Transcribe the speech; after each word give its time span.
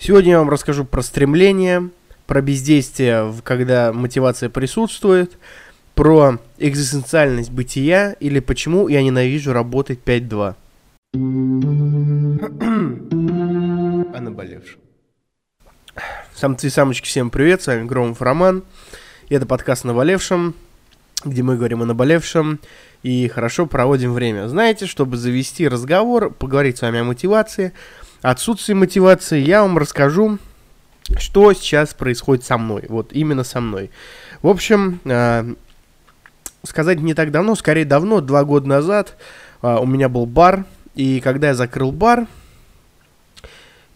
Сегодня 0.00 0.30
я 0.30 0.38
вам 0.38 0.48
расскажу 0.48 0.84
про 0.84 1.02
стремление, 1.02 1.90
про 2.28 2.40
бездействие, 2.40 3.34
когда 3.42 3.92
мотивация 3.92 4.48
присутствует, 4.48 5.36
про 5.96 6.38
экзистенциальность 6.58 7.50
бытия 7.50 8.12
или 8.12 8.38
почему 8.38 8.86
я 8.86 9.02
ненавижу 9.02 9.52
работать 9.52 9.98
5-2. 10.04 10.54
О 14.14 14.20
наболевшем. 14.20 14.78
Самцы 16.32 16.68
и 16.68 16.70
самочки, 16.70 17.06
всем 17.06 17.30
привет, 17.30 17.62
с 17.62 17.66
вами 17.66 17.84
Громов 17.84 18.22
Роман. 18.22 18.62
И 19.28 19.34
это 19.34 19.46
подкаст 19.46 19.84
о 19.84 19.88
наболевшем, 19.88 20.54
где 21.24 21.42
мы 21.42 21.56
говорим 21.56 21.82
о 21.82 21.86
наболевшем 21.86 22.60
и 23.02 23.26
хорошо 23.26 23.66
проводим 23.66 24.12
время. 24.12 24.46
Знаете, 24.46 24.86
чтобы 24.86 25.16
завести 25.16 25.66
разговор, 25.66 26.32
поговорить 26.32 26.78
с 26.78 26.82
вами 26.82 27.00
о 27.00 27.04
мотивации– 27.04 27.72
отсутствии 28.22 28.74
мотивации, 28.74 29.40
я 29.40 29.62
вам 29.62 29.78
расскажу, 29.78 30.38
что 31.16 31.52
сейчас 31.52 31.94
происходит 31.94 32.44
со 32.44 32.58
мной. 32.58 32.84
Вот 32.88 33.12
именно 33.12 33.44
со 33.44 33.60
мной. 33.60 33.90
В 34.42 34.48
общем, 34.48 35.00
э, 35.04 35.54
сказать 36.64 37.00
не 37.00 37.14
так 37.14 37.30
давно, 37.30 37.54
скорее 37.54 37.84
давно, 37.84 38.20
два 38.20 38.44
года 38.44 38.68
назад, 38.68 39.16
э, 39.62 39.76
у 39.80 39.86
меня 39.86 40.08
был 40.08 40.26
бар. 40.26 40.64
И 40.94 41.20
когда 41.20 41.48
я 41.48 41.54
закрыл 41.54 41.92
бар, 41.92 42.26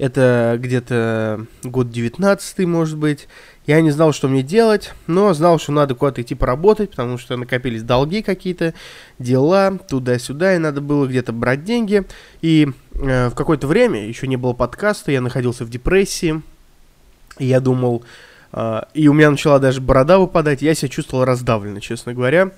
это 0.02 0.56
где-то 0.58 1.46
год 1.62 1.92
19 1.92 2.66
может 2.66 2.98
быть, 2.98 3.28
я 3.68 3.80
не 3.80 3.92
знал, 3.92 4.12
что 4.12 4.26
мне 4.26 4.42
делать, 4.42 4.94
но 5.06 5.32
знал, 5.32 5.60
что 5.60 5.70
надо 5.70 5.94
куда-то 5.94 6.22
идти 6.22 6.34
поработать, 6.34 6.90
потому 6.90 7.18
что 7.18 7.36
накопились 7.36 7.84
долги 7.84 8.20
какие-то, 8.20 8.74
дела, 9.20 9.78
туда-сюда, 9.88 10.56
и 10.56 10.58
надо 10.58 10.80
было 10.80 11.06
где-то 11.06 11.32
брать 11.32 11.62
деньги. 11.62 12.02
И 12.40 12.68
э, 12.94 13.28
в 13.28 13.36
какое-то 13.36 13.68
время, 13.68 14.04
еще 14.04 14.26
не 14.26 14.36
было 14.36 14.54
подкаста, 14.54 15.12
я 15.12 15.20
находился 15.20 15.64
в 15.64 15.70
депрессии, 15.70 16.42
и 17.38 17.46
я 17.46 17.60
думал, 17.60 18.02
э, 18.52 18.80
и 18.94 19.06
у 19.06 19.12
меня 19.12 19.30
начала 19.30 19.60
даже 19.60 19.80
борода 19.80 20.18
выпадать, 20.18 20.62
я 20.62 20.74
себя 20.74 20.88
чувствовал 20.88 21.24
раздавленно, 21.24 21.80
честно 21.80 22.12
говоря, 22.12 22.50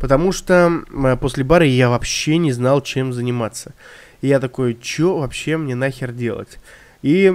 потому 0.00 0.30
что 0.30 0.84
э, 0.88 1.16
после 1.20 1.42
бара 1.42 1.66
я 1.66 1.90
вообще 1.90 2.38
не 2.38 2.52
знал, 2.52 2.80
чем 2.80 3.12
заниматься. 3.12 3.74
И 4.20 4.28
я 4.28 4.38
такой, 4.38 4.78
что 4.80 5.18
вообще 5.18 5.56
мне 5.56 5.74
нахер 5.74 6.12
делать? 6.12 6.60
И 7.02 7.32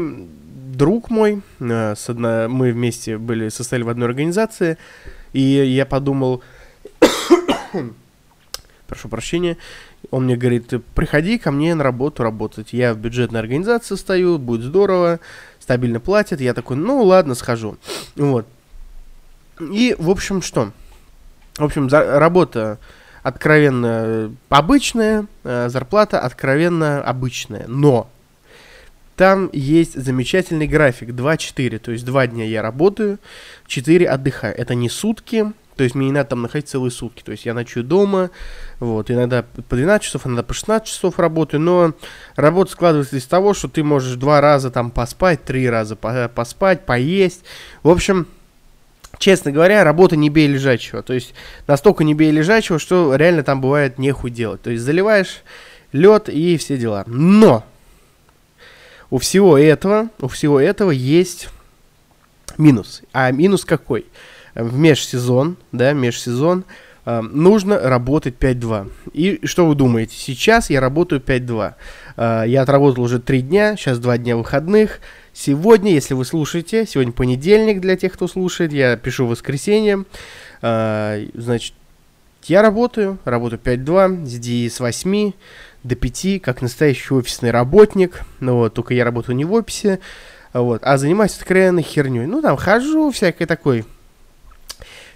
друг 0.78 1.10
мой, 1.10 1.42
э, 1.60 1.96
с 1.96 2.10
одна, 2.10 2.48
мы 2.48 2.72
вместе 2.72 3.18
были, 3.18 3.50
состояли 3.50 3.84
в 3.84 3.90
одной 3.90 4.08
организации, 4.08 4.78
и 5.34 5.42
я 5.42 5.86
подумал, 5.86 6.42
прошу 8.88 9.09
прощения, 9.09 9.58
он 10.12 10.26
мне 10.26 10.38
говорит, 10.38 10.74
приходи 10.96 11.38
ко 11.38 11.52
мне 11.52 11.76
на 11.76 11.84
работу 11.84 12.24
работать, 12.24 12.74
я 12.74 12.94
в 12.94 12.98
бюджетной 12.98 13.40
организации 13.40 13.96
стою, 13.96 14.38
будет 14.38 14.62
здорово, 14.62 15.20
стабильно 15.59 16.00
платят, 16.00 16.40
я 16.40 16.54
такой, 16.54 16.78
ну 16.78 17.04
ладно, 17.04 17.36
схожу, 17.36 17.78
вот. 18.16 18.48
И, 19.59 19.96
в 19.98 20.09
общем, 20.09 20.42
что? 20.42 20.72
В 21.58 21.64
общем, 21.64 21.90
за, 21.90 22.20
работа 22.20 22.78
откровенно 23.24 24.31
обычная, 24.50 25.26
э, 25.44 25.68
зарплата 25.70 26.20
откровенно 26.20 27.02
обычная, 27.02 27.66
но 27.68 28.08
там 29.18 29.50
есть 29.52 30.02
замечательный 30.02 30.68
график 30.68 31.10
2-4, 31.10 31.80
то 31.80 31.92
есть 31.92 32.06
2 32.06 32.28
дня 32.28 32.46
я 32.46 32.62
работаю, 32.62 33.18
4 33.66 34.08
отдыхаю. 34.08 34.56
Это 34.56 34.76
не 34.76 34.90
сутки, 34.90 35.52
то 35.76 35.84
есть 35.84 35.96
мне 35.96 36.08
не 36.08 36.12
надо 36.12 36.30
там 36.30 36.44
находить 36.44 36.70
целые 36.70 36.92
сутки. 36.92 37.24
То 37.24 37.32
есть 37.32 37.46
я 37.46 37.56
ночую 37.56 37.84
дома, 37.84 38.30
вот, 38.80 39.09
иногда 39.09 39.44
по 39.44 39.76
12 39.76 40.06
часов, 40.06 40.28
иногда 40.28 40.44
по 40.44 40.54
16 40.54 40.88
часов 40.88 41.18
работаю, 41.18 41.62
но 41.62 41.94
работа 42.36 42.72
складывается 42.72 43.18
из 43.18 43.26
того, 43.26 43.56
что 43.56 43.68
ты 43.68 43.84
можешь 43.84 44.16
два 44.18 44.40
раза 44.40 44.70
там 44.70 44.92
поспать, 44.92 45.44
три 45.44 45.68
раза 45.68 45.96
поспать, 45.96 46.86
поесть. 46.86 47.44
В 47.81 47.90
общем, 47.90 48.28
честно 49.18 49.52
говоря, 49.52 49.84
работа 49.84 50.16
не 50.16 50.30
бей 50.30 50.48
лежачего. 50.48 51.02
То 51.02 51.14
есть 51.14 51.34
настолько 51.66 52.04
не 52.04 52.14
бей 52.14 52.30
лежачего, 52.30 52.78
что 52.78 53.16
реально 53.16 53.41
там 53.41 53.62
бывает 53.62 53.97
нехуй 53.97 54.30
делать. 54.30 54.62
То 54.62 54.70
есть 54.70 54.84
заливаешь 54.84 55.41
лед 55.91 56.30
и 56.30 56.58
все 56.58 56.78
дела. 56.78 57.03
Но 57.08 57.64
у 59.09 59.18
всего 59.19 59.57
этого, 59.57 60.09
у 60.19 60.28
всего 60.28 60.59
этого 60.59 60.91
есть 60.91 61.50
минус. 62.57 63.03
А 63.13 63.31
минус 63.31 63.66
какой? 63.66 64.06
В 64.56 64.78
межсезон, 64.78 65.57
да, 65.72 65.94
межсезон 65.94 66.66
э, 67.06 67.22
нужно 67.22 67.79
работать 67.79 68.35
5-2. 68.40 68.91
И 69.13 69.40
что 69.46 69.67
вы 69.67 69.75
думаете? 69.75 70.16
Сейчас 70.17 70.69
я 70.69 70.81
работаю 70.81 71.22
5-2. 71.22 71.73
Э, 72.17 72.44
я 72.47 72.63
отработал 72.63 73.03
уже 73.03 73.19
3 73.19 73.41
дня, 73.41 73.78
сейчас 73.78 74.00
2 74.00 74.17
дня 74.17 74.35
выходных. 74.35 75.00
Сегодня, 75.34 75.91
если 75.91 76.16
вы 76.16 76.25
слушаете, 76.25 76.88
сегодня 76.88 77.13
понедельник 77.13 77.79
для 77.79 77.96
тех, 77.96 78.13
кто 78.13 78.28
слушает, 78.28 78.73
я 78.73 78.97
пишу 78.97 79.28
в 79.28 79.29
воскресенье. 79.29 80.06
Э, 80.63 81.28
значит, 81.35 81.73
я 82.46 82.62
работаю, 82.62 83.19
работаю 83.25 83.59
5-2, 83.63 84.25
с, 84.25 84.75
с 84.75 84.79
8 84.79 85.34
до 85.84 85.96
5, 85.96 86.42
как 86.42 86.62
настоящий 86.62 87.14
офисный 87.14 87.52
работник. 87.52 88.22
Ну 88.40 88.56
вот, 88.56 88.74
только 88.74 88.94
я 88.94 89.04
работаю 89.04 89.36
не 89.36 89.46
в 89.46 89.54
офисе, 89.54 90.00
вот, 90.54 90.82
а 90.84 90.98
занимаюсь 90.98 91.38
откровенной 91.38 91.84
херней. 91.84 92.26
Ну, 92.26 92.42
там 92.42 92.58
хожу, 92.58 93.12
всякой 93.12 93.46
такой 93.46 93.86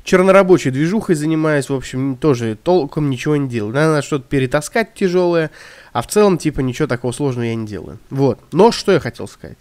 чернорабочей 0.04 0.72
движухой 0.72 1.16
занимаюсь, 1.16 1.70
в 1.70 1.74
общем, 1.74 2.16
тоже 2.16 2.58
толком 2.62 3.10
ничего 3.10 3.36
не 3.36 3.48
делаю. 3.48 3.74
Надо 3.74 4.02
что-то 4.02 4.26
перетаскать 4.28 4.94
тяжелое, 4.94 5.52
а 5.94 6.02
в 6.02 6.08
целом, 6.08 6.38
типа, 6.38 6.62
ничего 6.62 6.88
такого 6.88 7.12
сложного 7.12 7.46
я 7.46 7.56
не 7.56 7.68
делаю. 7.68 8.00
Вот. 8.10 8.40
Но 8.52 8.72
что 8.72 8.92
я 8.92 9.00
хотел 9.00 9.28
сказать? 9.28 9.58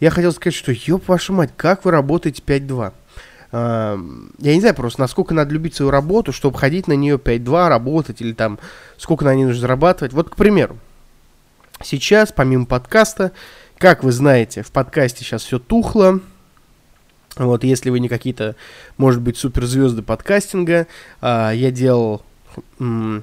Я 0.00 0.10
хотел 0.10 0.32
сказать, 0.32 0.54
что, 0.54 0.72
ёб 0.72 1.06
вашу 1.08 1.32
мать, 1.32 1.50
как 1.56 1.84
вы 1.84 1.90
работаете 1.90 2.42
5-2? 2.44 2.92
Я 3.52 3.98
не 4.38 4.60
знаю 4.60 4.74
просто, 4.74 5.00
насколько 5.00 5.34
надо 5.34 5.52
любить 5.52 5.74
свою 5.74 5.90
работу, 5.90 6.32
чтобы 6.32 6.58
ходить 6.58 6.88
на 6.88 6.94
нее 6.94 7.16
5-2, 7.16 7.68
работать, 7.68 8.22
или 8.22 8.32
там, 8.32 8.58
сколько 8.96 9.26
на 9.26 9.34
ней 9.34 9.44
нужно 9.44 9.60
зарабатывать. 9.60 10.14
Вот, 10.14 10.30
к 10.30 10.36
примеру, 10.36 10.78
сейчас, 11.82 12.32
помимо 12.32 12.64
подкаста, 12.64 13.32
как 13.76 14.04
вы 14.04 14.12
знаете, 14.12 14.62
в 14.62 14.70
подкасте 14.70 15.24
сейчас 15.24 15.42
все 15.42 15.58
тухло, 15.58 16.20
вот, 17.36 17.64
если 17.64 17.90
вы 17.90 18.00
не 18.00 18.08
какие-то, 18.08 18.56
может 18.96 19.20
быть, 19.20 19.36
суперзвезды 19.36 20.02
подкастинга, 20.02 20.86
э, 21.20 21.50
я 21.54 21.70
делал 21.70 22.22
э, 22.78 23.20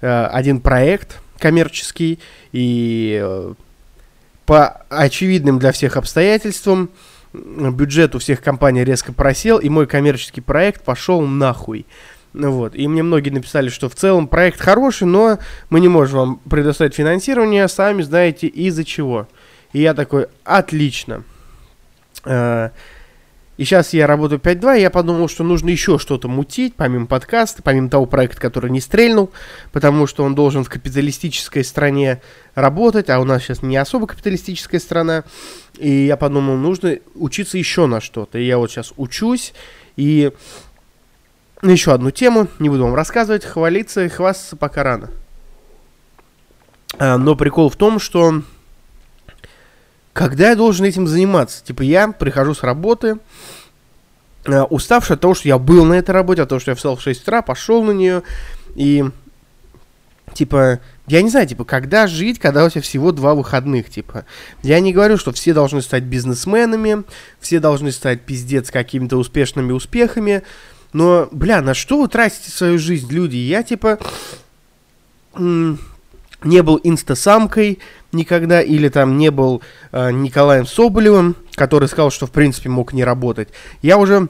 один 0.00 0.60
проект 0.60 1.20
коммерческий, 1.38 2.20
и 2.52 3.20
э, 3.22 3.54
по 4.46 4.82
очевидным 4.88 5.58
для 5.58 5.72
всех 5.72 5.96
обстоятельствам 5.96 6.90
бюджет 7.32 8.14
у 8.14 8.18
всех 8.18 8.42
компаний 8.42 8.84
резко 8.84 9.12
просел, 9.12 9.58
и 9.58 9.68
мой 9.68 9.86
коммерческий 9.86 10.40
проект 10.40 10.84
пошел 10.84 11.20
нахуй. 11.22 11.86
Вот. 12.32 12.74
И 12.74 12.86
мне 12.86 13.02
многие 13.02 13.30
написали, 13.30 13.68
что 13.68 13.88
в 13.88 13.94
целом 13.94 14.28
проект 14.28 14.60
хороший, 14.60 15.06
но 15.06 15.38
мы 15.68 15.80
не 15.80 15.88
можем 15.88 16.18
вам 16.18 16.40
предоставить 16.48 16.94
финансирование, 16.94 17.66
сами 17.68 18.02
знаете 18.02 18.46
из-за 18.46 18.84
чего. 18.84 19.28
И 19.72 19.80
я 19.80 19.94
такой, 19.94 20.26
отлично. 20.44 21.24
И 23.60 23.64
сейчас 23.66 23.92
я 23.92 24.06
работаю 24.06 24.40
5.2, 24.40 24.78
и 24.78 24.80
я 24.80 24.88
подумал, 24.88 25.28
что 25.28 25.44
нужно 25.44 25.68
еще 25.68 25.98
что-то 25.98 26.28
мутить, 26.28 26.76
помимо 26.76 27.04
подкаста, 27.04 27.62
помимо 27.62 27.90
того 27.90 28.06
проекта, 28.06 28.40
который 28.40 28.70
не 28.70 28.80
стрельнул, 28.80 29.32
потому 29.70 30.06
что 30.06 30.24
он 30.24 30.34
должен 30.34 30.64
в 30.64 30.70
капиталистической 30.70 31.62
стране 31.62 32.22
работать, 32.54 33.10
а 33.10 33.20
у 33.20 33.24
нас 33.24 33.42
сейчас 33.42 33.62
не 33.62 33.76
особо 33.76 34.06
капиталистическая 34.06 34.78
страна. 34.80 35.24
И 35.76 36.06
я 36.06 36.16
подумал, 36.16 36.56
нужно 36.56 37.00
учиться 37.14 37.58
еще 37.58 37.84
на 37.84 38.00
что-то. 38.00 38.38
И 38.38 38.46
я 38.46 38.56
вот 38.56 38.70
сейчас 38.70 38.94
учусь, 38.96 39.52
и 39.96 40.32
еще 41.60 41.92
одну 41.92 42.10
тему, 42.12 42.48
не 42.60 42.70
буду 42.70 42.84
вам 42.84 42.94
рассказывать, 42.94 43.44
хвалиться 43.44 44.06
и 44.06 44.08
хвастаться 44.08 44.56
пока 44.56 44.84
рано. 44.84 45.10
А, 46.98 47.18
но 47.18 47.36
прикол 47.36 47.68
в 47.68 47.76
том, 47.76 47.98
что 47.98 48.40
когда 50.12 50.50
я 50.50 50.56
должен 50.56 50.86
этим 50.86 51.06
заниматься? 51.06 51.64
Типа 51.64 51.82
я 51.82 52.08
прихожу 52.08 52.54
с 52.54 52.62
работы, 52.62 53.18
э, 54.44 54.62
уставший 54.62 55.14
от 55.14 55.20
того, 55.20 55.34
что 55.34 55.48
я 55.48 55.58
был 55.58 55.84
на 55.84 55.94
этой 55.94 56.10
работе, 56.10 56.42
от 56.42 56.48
того, 56.48 56.60
что 56.60 56.70
я 56.70 56.74
встал 56.74 56.96
в 56.96 57.02
6 57.02 57.22
утра, 57.22 57.42
пошел 57.42 57.82
на 57.82 57.92
нее, 57.92 58.22
и 58.74 59.04
типа, 60.34 60.80
я 61.06 61.22
не 61.22 61.30
знаю, 61.30 61.46
типа, 61.46 61.64
когда 61.64 62.06
жить, 62.06 62.38
когда 62.38 62.64
у 62.64 62.70
тебя 62.70 62.82
всего 62.82 63.12
два 63.12 63.34
выходных, 63.34 63.90
типа. 63.90 64.24
Я 64.62 64.80
не 64.80 64.92
говорю, 64.92 65.16
что 65.16 65.32
все 65.32 65.52
должны 65.52 65.82
стать 65.82 66.04
бизнесменами, 66.04 67.04
все 67.40 67.60
должны 67.60 67.92
стать 67.92 68.22
пиздец 68.22 68.70
какими-то 68.70 69.16
успешными 69.16 69.72
успехами, 69.72 70.42
но, 70.92 71.28
бля, 71.30 71.60
на 71.62 71.74
что 71.74 72.00
вы 72.00 72.08
тратите 72.08 72.50
свою 72.50 72.78
жизнь, 72.78 73.10
люди? 73.12 73.36
Я, 73.36 73.62
типа, 73.62 73.98
не 76.44 76.62
был 76.62 76.80
инстасамкой 76.82 77.78
никогда, 78.12 78.62
или 78.62 78.88
там 78.88 79.18
не 79.18 79.30
был 79.30 79.62
э, 79.92 80.10
Николаем 80.12 80.66
Соболевым, 80.66 81.36
который 81.54 81.88
сказал, 81.88 82.10
что 82.10 82.26
в 82.26 82.30
принципе 82.30 82.68
мог 82.68 82.92
не 82.92 83.04
работать. 83.04 83.48
Я 83.82 83.98
уже 83.98 84.28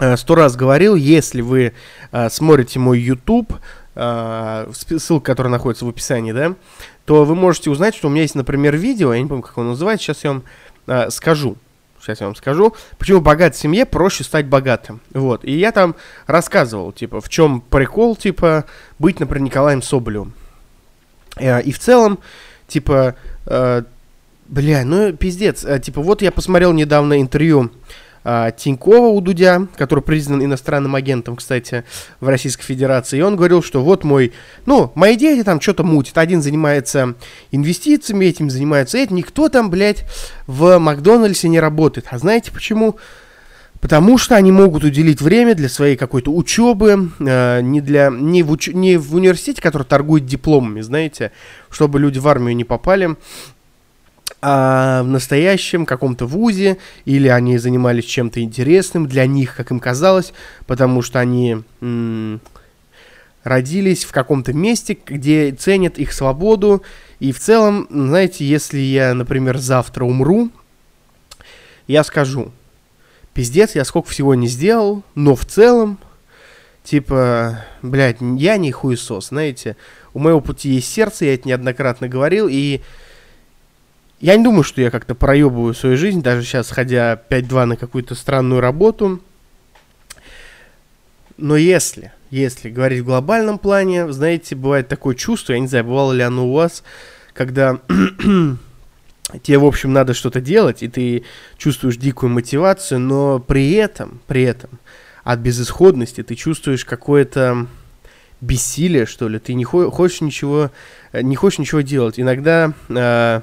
э, 0.00 0.16
сто 0.16 0.34
раз 0.34 0.56
говорил, 0.56 0.94
если 0.94 1.40
вы 1.40 1.72
э, 2.12 2.30
смотрите 2.30 2.78
мой 2.78 2.98
YouTube, 3.00 3.52
э, 3.94 4.70
ссылка, 4.72 5.26
которая 5.26 5.52
находится 5.52 5.84
в 5.84 5.88
описании, 5.88 6.32
да, 6.32 6.54
то 7.04 7.24
вы 7.24 7.34
можете 7.34 7.70
узнать, 7.70 7.94
что 7.94 8.08
у 8.08 8.10
меня 8.10 8.22
есть, 8.22 8.34
например, 8.34 8.76
видео, 8.76 9.12
я 9.12 9.20
не 9.20 9.28
помню, 9.28 9.42
как 9.42 9.58
он 9.58 9.68
называется, 9.68 10.06
сейчас 10.06 10.24
я 10.24 10.30
вам 10.30 10.42
э, 10.86 11.10
скажу. 11.10 11.56
Сейчас 12.00 12.20
я 12.20 12.26
вам 12.26 12.36
скажу, 12.36 12.74
почему 12.96 13.18
в 13.18 13.22
богатой 13.22 13.58
семье 13.58 13.84
проще 13.84 14.22
стать 14.22 14.46
богатым. 14.46 15.00
Вот. 15.12 15.44
И 15.44 15.52
я 15.52 15.72
там 15.72 15.96
рассказывал, 16.26 16.92
типа, 16.92 17.20
в 17.20 17.28
чем 17.28 17.60
прикол, 17.60 18.14
типа, 18.14 18.66
быть, 18.98 19.18
например, 19.18 19.42
Николаем 19.42 19.82
Соболевым. 19.82 20.32
Э, 21.38 21.62
и 21.62 21.72
в 21.72 21.78
целом, 21.78 22.18
типа, 22.66 23.14
э, 23.46 23.82
бля, 24.48 24.84
ну 24.84 25.12
пиздец. 25.12 25.64
Э, 25.64 25.78
типа, 25.78 26.00
вот 26.00 26.22
я 26.22 26.32
посмотрел 26.32 26.72
недавно 26.72 27.20
интервью 27.20 27.70
Тинькова 28.24 29.08
у 29.08 29.20
Дудя, 29.22 29.68
который 29.76 30.00
признан 30.00 30.44
иностранным 30.44 30.94
агентом, 30.94 31.36
кстати, 31.36 31.84
в 32.20 32.28
Российской 32.28 32.64
Федерации, 32.64 33.18
и 33.18 33.22
он 33.22 33.36
говорил, 33.36 33.62
что 33.62 33.82
вот 33.82 34.04
мой, 34.04 34.34
ну, 34.66 34.92
мои 34.96 35.16
дети 35.16 35.42
там 35.44 35.62
что-то 35.62 35.82
мутят, 35.82 36.18
один 36.18 36.42
занимается 36.42 37.14
инвестициями, 37.52 38.26
этим 38.26 38.50
занимается 38.50 38.98
этим, 38.98 39.16
никто 39.16 39.48
там, 39.48 39.70
блядь, 39.70 40.04
в 40.46 40.78
Макдональдсе 40.78 41.48
не 41.48 41.58
работает. 41.58 42.08
А 42.10 42.18
знаете 42.18 42.52
почему? 42.52 42.98
Потому 43.80 44.18
что 44.18 44.34
они 44.34 44.50
могут 44.50 44.82
уделить 44.82 45.20
время 45.20 45.54
для 45.54 45.68
своей 45.68 45.96
какой-то 45.96 46.32
учебы, 46.32 47.10
э, 47.20 47.60
не, 47.62 47.80
для, 47.80 48.10
не, 48.10 48.42
в 48.42 48.50
уч, 48.50 48.68
не 48.68 48.96
в 48.96 49.14
университете, 49.14 49.62
который 49.62 49.84
торгует 49.84 50.26
дипломами, 50.26 50.80
знаете, 50.80 51.30
чтобы 51.70 52.00
люди 52.00 52.18
в 52.18 52.26
армию 52.26 52.56
не 52.56 52.64
попали, 52.64 53.16
а 54.42 55.02
в 55.02 55.06
настоящем 55.06 55.86
каком-то 55.86 56.26
вузе, 56.26 56.78
или 57.04 57.28
они 57.28 57.58
занимались 57.58 58.04
чем-то 58.04 58.40
интересным 58.40 59.06
для 59.06 59.26
них, 59.26 59.54
как 59.54 59.70
им 59.70 59.78
казалось, 59.78 60.32
потому 60.66 61.02
что 61.02 61.20
они 61.20 61.62
м- 61.80 62.40
родились 63.44 64.04
в 64.04 64.12
каком-то 64.12 64.52
месте, 64.52 64.98
где 65.06 65.52
ценят 65.52 65.98
их 65.98 66.12
свободу. 66.12 66.82
И 67.20 67.32
в 67.32 67.38
целом, 67.38 67.86
знаете, 67.90 68.44
если 68.44 68.78
я, 68.78 69.14
например, 69.14 69.58
завтра 69.58 70.04
умру, 70.04 70.50
я 71.86 72.04
скажу, 72.04 72.52
пиздец, 73.38 73.76
я 73.76 73.84
сколько 73.84 74.08
всего 74.08 74.34
не 74.34 74.48
сделал, 74.48 75.04
но 75.14 75.36
в 75.36 75.44
целом, 75.44 76.00
типа, 76.82 77.64
блядь, 77.82 78.16
я 78.20 78.56
не 78.56 78.72
хуесос, 78.72 79.28
знаете, 79.28 79.76
у 80.12 80.18
моего 80.18 80.40
пути 80.40 80.70
есть 80.70 80.92
сердце, 80.92 81.26
я 81.26 81.34
это 81.34 81.46
неоднократно 81.46 82.08
говорил, 82.08 82.48
и 82.50 82.80
я 84.18 84.36
не 84.36 84.42
думаю, 84.42 84.64
что 84.64 84.80
я 84.80 84.90
как-то 84.90 85.14
проебываю 85.14 85.72
свою 85.72 85.96
жизнь, 85.96 86.20
даже 86.20 86.42
сейчас, 86.42 86.72
ходя 86.72 87.22
5-2 87.30 87.64
на 87.66 87.76
какую-то 87.76 88.16
странную 88.16 88.60
работу. 88.60 89.20
Но 91.36 91.56
если, 91.56 92.10
если 92.30 92.70
говорить 92.70 93.02
в 93.02 93.06
глобальном 93.06 93.60
плане, 93.60 94.12
знаете, 94.12 94.56
бывает 94.56 94.88
такое 94.88 95.14
чувство, 95.14 95.52
я 95.52 95.60
не 95.60 95.68
знаю, 95.68 95.84
бывало 95.84 96.12
ли 96.12 96.22
оно 96.22 96.48
у 96.48 96.54
вас, 96.54 96.82
когда 97.34 97.78
тебе, 99.42 99.58
в 99.58 99.64
общем, 99.64 99.92
надо 99.92 100.14
что-то 100.14 100.40
делать, 100.40 100.82
и 100.82 100.88
ты 100.88 101.24
чувствуешь 101.56 101.96
дикую 101.96 102.30
мотивацию, 102.30 103.00
но 103.00 103.38
при 103.38 103.72
этом, 103.72 104.20
при 104.26 104.42
этом, 104.42 104.70
от 105.24 105.40
безысходности 105.40 106.22
ты 106.22 106.34
чувствуешь 106.34 106.84
какое-то 106.84 107.66
бессилие, 108.40 109.06
что 109.06 109.28
ли, 109.28 109.38
ты 109.38 109.54
не 109.54 109.64
хочешь 109.64 110.20
ничего, 110.20 110.70
э, 111.12 111.22
не 111.22 111.36
хочешь 111.36 111.58
ничего 111.58 111.80
делать. 111.80 112.18
Иногда 112.18 112.72
э, 112.88 113.40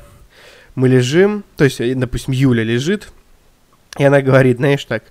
мы 0.73 0.89
лежим, 0.89 1.43
то 1.57 1.65
есть, 1.65 1.81
э, 1.81 1.93
допустим, 1.93 2.33
Юля 2.33 2.63
лежит, 2.63 3.09
и 3.97 4.03
она 4.03 4.21
говорит, 4.21 4.57
знаешь, 4.57 4.83
так, 4.85 5.03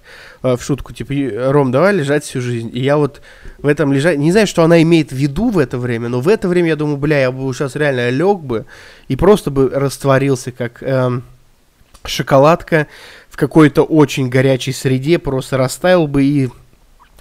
э, 0.42 0.56
в 0.56 0.62
шутку, 0.62 0.92
типа, 0.92 1.52
Ром, 1.52 1.72
давай 1.72 1.94
лежать 1.94 2.24
всю 2.24 2.40
жизнь. 2.40 2.70
И 2.72 2.80
я 2.80 2.96
вот 2.96 3.22
в 3.64 3.66
этом 3.66 3.94
лежать, 3.94 4.18
не 4.18 4.30
знаю, 4.30 4.46
что 4.46 4.62
она 4.62 4.82
имеет 4.82 5.10
в 5.10 5.16
виду 5.16 5.48
в 5.48 5.58
это 5.58 5.78
время, 5.78 6.10
но 6.10 6.20
в 6.20 6.28
это 6.28 6.48
время 6.48 6.68
я 6.68 6.76
думаю, 6.76 6.98
бля, 6.98 7.18
я 7.18 7.32
бы 7.32 7.50
сейчас 7.54 7.76
реально 7.76 8.10
лег 8.10 8.40
бы 8.40 8.66
и 9.08 9.16
просто 9.16 9.50
бы 9.50 9.70
растворился, 9.70 10.52
как 10.52 10.82
эм, 10.82 11.22
шоколадка 12.04 12.88
в 13.30 13.38
какой-то 13.38 13.82
очень 13.82 14.28
горячей 14.28 14.72
среде, 14.72 15.18
просто 15.18 15.56
растаял 15.56 16.06
бы 16.06 16.24
и 16.24 16.50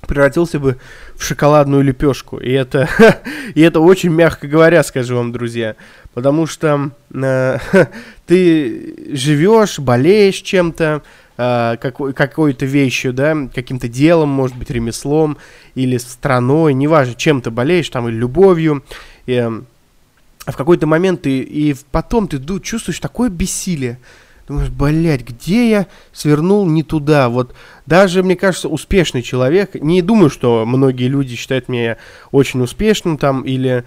превратился 0.06 0.60
бы 0.60 0.76
в 1.16 1.24
шоколадную 1.24 1.82
лепешку. 1.82 2.40
И 2.40 2.52
это, 2.52 2.90
и 3.56 3.62
это 3.62 3.80
очень 3.80 4.10
мягко 4.10 4.46
говоря, 4.46 4.84
скажу 4.84 5.16
вам, 5.16 5.32
друзья. 5.32 5.78
Потому 6.14 6.46
что 6.46 6.92
э, 7.14 7.58
ты 8.28 9.16
живешь, 9.16 9.80
болеешь 9.80 10.42
чем-то, 10.42 11.04
какой, 11.36 12.14
какой-то 12.14 12.66
вещью, 12.66 13.14
да, 13.14 13.36
каким-то 13.54 13.88
делом, 13.88 14.30
может 14.30 14.56
быть, 14.58 14.70
ремеслом 14.70 15.38
или 15.76 15.98
страной, 15.98 16.74
неважно, 16.74 17.16
чем 17.16 17.42
ты 17.42 17.50
болеешь, 17.52 17.90
там, 17.90 18.08
или 18.08 18.16
любовью. 18.16 18.84
И, 19.26 19.34
э, 19.34 19.50
в 19.50 20.58
какой-то 20.58 20.88
момент 20.88 21.24
ты, 21.24 21.40
и 21.40 21.76
потом 21.92 22.28
ты 22.28 22.40
чувствуешь 22.60 23.00
такое 23.00 23.30
бессилие, 23.30 24.00
Думаешь, 24.48 24.70
блядь, 24.70 25.24
где 25.24 25.70
я 25.70 25.88
свернул 26.12 26.68
не 26.68 26.84
туда? 26.84 27.30
Вот 27.30 27.56
даже, 27.86 28.24
мне 28.24 28.36
кажется, 28.36 28.68
успешный 28.68 29.22
человек, 29.22 29.76
не 29.76 30.02
думаю, 30.02 30.30
что 30.30 30.66
многие 30.66 31.08
люди 31.08 31.36
считают 31.36 31.70
меня 31.70 31.98
очень 32.32 32.62
успешным 32.62 33.18
там 33.18 33.44
или... 33.44 33.86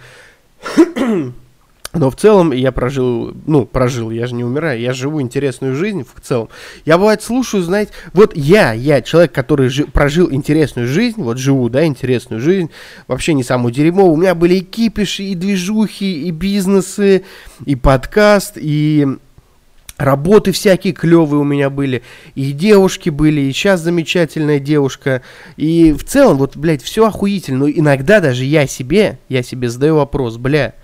Но 1.96 2.10
в 2.10 2.16
целом 2.16 2.52
я 2.52 2.72
прожил, 2.72 3.32
ну, 3.46 3.64
прожил, 3.64 4.10
я 4.10 4.26
же 4.26 4.34
не 4.34 4.44
умираю, 4.44 4.80
я 4.80 4.92
живу 4.92 5.20
интересную 5.20 5.74
жизнь 5.74 6.04
в 6.04 6.20
целом. 6.20 6.48
Я, 6.84 6.98
бывает, 6.98 7.22
слушаю, 7.22 7.62
знаете, 7.62 7.92
вот 8.12 8.36
я, 8.36 8.72
я, 8.72 9.00
человек, 9.00 9.32
который 9.32 9.68
жи- 9.68 9.86
прожил 9.86 10.30
интересную 10.30 10.88
жизнь, 10.88 11.22
вот 11.22 11.38
живу, 11.38 11.68
да, 11.68 11.86
интересную 11.86 12.40
жизнь, 12.40 12.70
вообще 13.08 13.32
не 13.32 13.42
самую 13.42 13.72
дерьмовую. 13.72 14.12
У 14.12 14.16
меня 14.16 14.34
были 14.34 14.56
и 14.56 14.60
кипиши, 14.60 15.24
и 15.24 15.34
движухи, 15.34 16.26
и 16.26 16.30
бизнесы, 16.30 17.24
и 17.64 17.76
подкаст, 17.76 18.52
и 18.56 19.06
Работы 19.96 20.52
всякие 20.52 20.92
клевые 20.92 21.40
у 21.40 21.44
меня 21.44 21.70
были, 21.70 22.02
и 22.34 22.52
девушки 22.52 23.08
были, 23.08 23.40
и 23.40 23.52
сейчас 23.52 23.80
замечательная 23.80 24.58
девушка. 24.58 25.22
И 25.56 25.92
в 25.92 26.04
целом, 26.04 26.36
вот, 26.36 26.54
блядь, 26.54 26.82
все 26.82 27.06
охуительно. 27.06 27.60
Но 27.60 27.70
иногда 27.70 28.20
даже 28.20 28.44
я 28.44 28.66
себе, 28.66 29.18
я 29.30 29.42
себе 29.42 29.70
задаю 29.70 29.96
вопрос, 29.96 30.36
бля, 30.36 30.74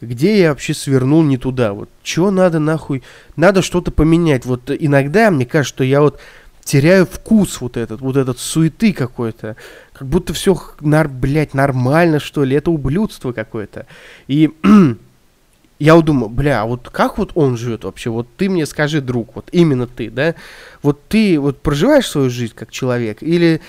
где 0.00 0.40
я 0.40 0.50
вообще 0.50 0.74
свернул 0.74 1.22
не 1.22 1.36
туда? 1.36 1.72
Вот, 1.72 1.88
что 2.02 2.30
надо 2.30 2.58
нахуй? 2.58 3.02
Надо 3.36 3.62
что-то 3.62 3.90
поменять. 3.90 4.44
Вот 4.46 4.70
иногда 4.70 5.30
мне 5.30 5.46
кажется, 5.46 5.74
что 5.74 5.84
я 5.84 6.00
вот 6.00 6.20
теряю 6.64 7.06
вкус 7.06 7.60
вот 7.60 7.76
этот, 7.76 8.00
вот 8.00 8.16
этот 8.16 8.38
суеты 8.38 8.92
какой-то. 8.92 9.56
Как 9.92 10.08
будто 10.08 10.32
все, 10.32 10.56
нар, 10.80 11.08
блядь, 11.08 11.54
нормально, 11.54 12.20
что 12.20 12.44
ли. 12.44 12.56
Это 12.56 12.70
ублюдство 12.70 13.32
какое-то. 13.32 13.86
И 14.28 14.50
я 15.78 15.94
вот 15.94 16.04
думаю, 16.04 16.28
бля, 16.28 16.62
а 16.62 16.66
вот 16.66 16.88
как 16.90 17.18
вот 17.18 17.32
он 17.34 17.56
живет 17.56 17.84
вообще? 17.84 18.10
Вот 18.10 18.28
ты 18.36 18.48
мне 18.48 18.66
скажи, 18.66 19.00
друг, 19.00 19.34
вот 19.34 19.48
именно 19.52 19.86
ты, 19.86 20.10
да? 20.10 20.34
Вот 20.82 21.00
ты 21.08 21.38
вот 21.40 21.60
проживаешь 21.60 22.08
свою 22.08 22.30
жизнь 22.30 22.54
как 22.54 22.70
человек 22.70 23.22
или 23.22 23.60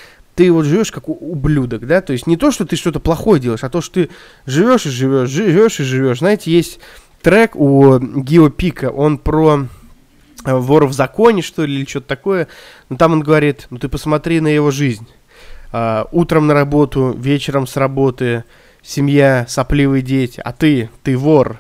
ты 0.42 0.52
вот 0.52 0.66
живешь 0.66 0.92
как 0.92 1.08
ублюдок, 1.08 1.86
да? 1.86 2.02
То 2.02 2.14
есть 2.14 2.26
не 2.26 2.36
то, 2.36 2.50
что 2.50 2.66
ты 2.66 2.76
что-то 2.76 3.00
плохое 3.00 3.40
делаешь, 3.40 3.64
а 3.64 3.70
то, 3.70 3.80
что 3.80 3.94
ты 3.94 4.10
живешь 4.48 4.88
и 4.88 4.90
живешь, 4.90 5.30
живешь 5.30 5.80
и 5.80 5.84
живешь. 5.84 6.18
Знаете, 6.18 6.50
есть 6.50 6.80
трек 7.22 7.56
у 7.56 8.00
Гио 8.00 8.50
Пика, 8.50 8.90
он 8.90 9.20
про 9.20 9.68
э, 10.44 10.56
вора 10.56 10.88
в 10.88 10.94
законе, 10.94 11.44
что 11.44 11.64
ли, 11.64 11.76
или 11.76 11.86
что-то 11.86 12.08
такое. 12.08 12.48
Но 12.90 12.98
там 12.98 13.12
он 13.12 13.22
говорит, 13.22 13.68
ну 13.70 13.78
ты 13.78 13.88
посмотри 13.88 14.40
на 14.40 14.48
его 14.48 14.72
жизнь. 14.72 15.08
А, 15.72 16.08
утром 16.12 16.48
на 16.48 16.56
работу, 16.56 17.16
вечером 17.16 17.68
с 17.68 17.78
работы, 17.78 18.44
семья, 18.82 19.46
сопливые 19.48 20.02
дети, 20.02 20.42
а 20.44 20.54
ты, 20.54 20.90
ты 21.04 21.16
вор, 21.16 21.60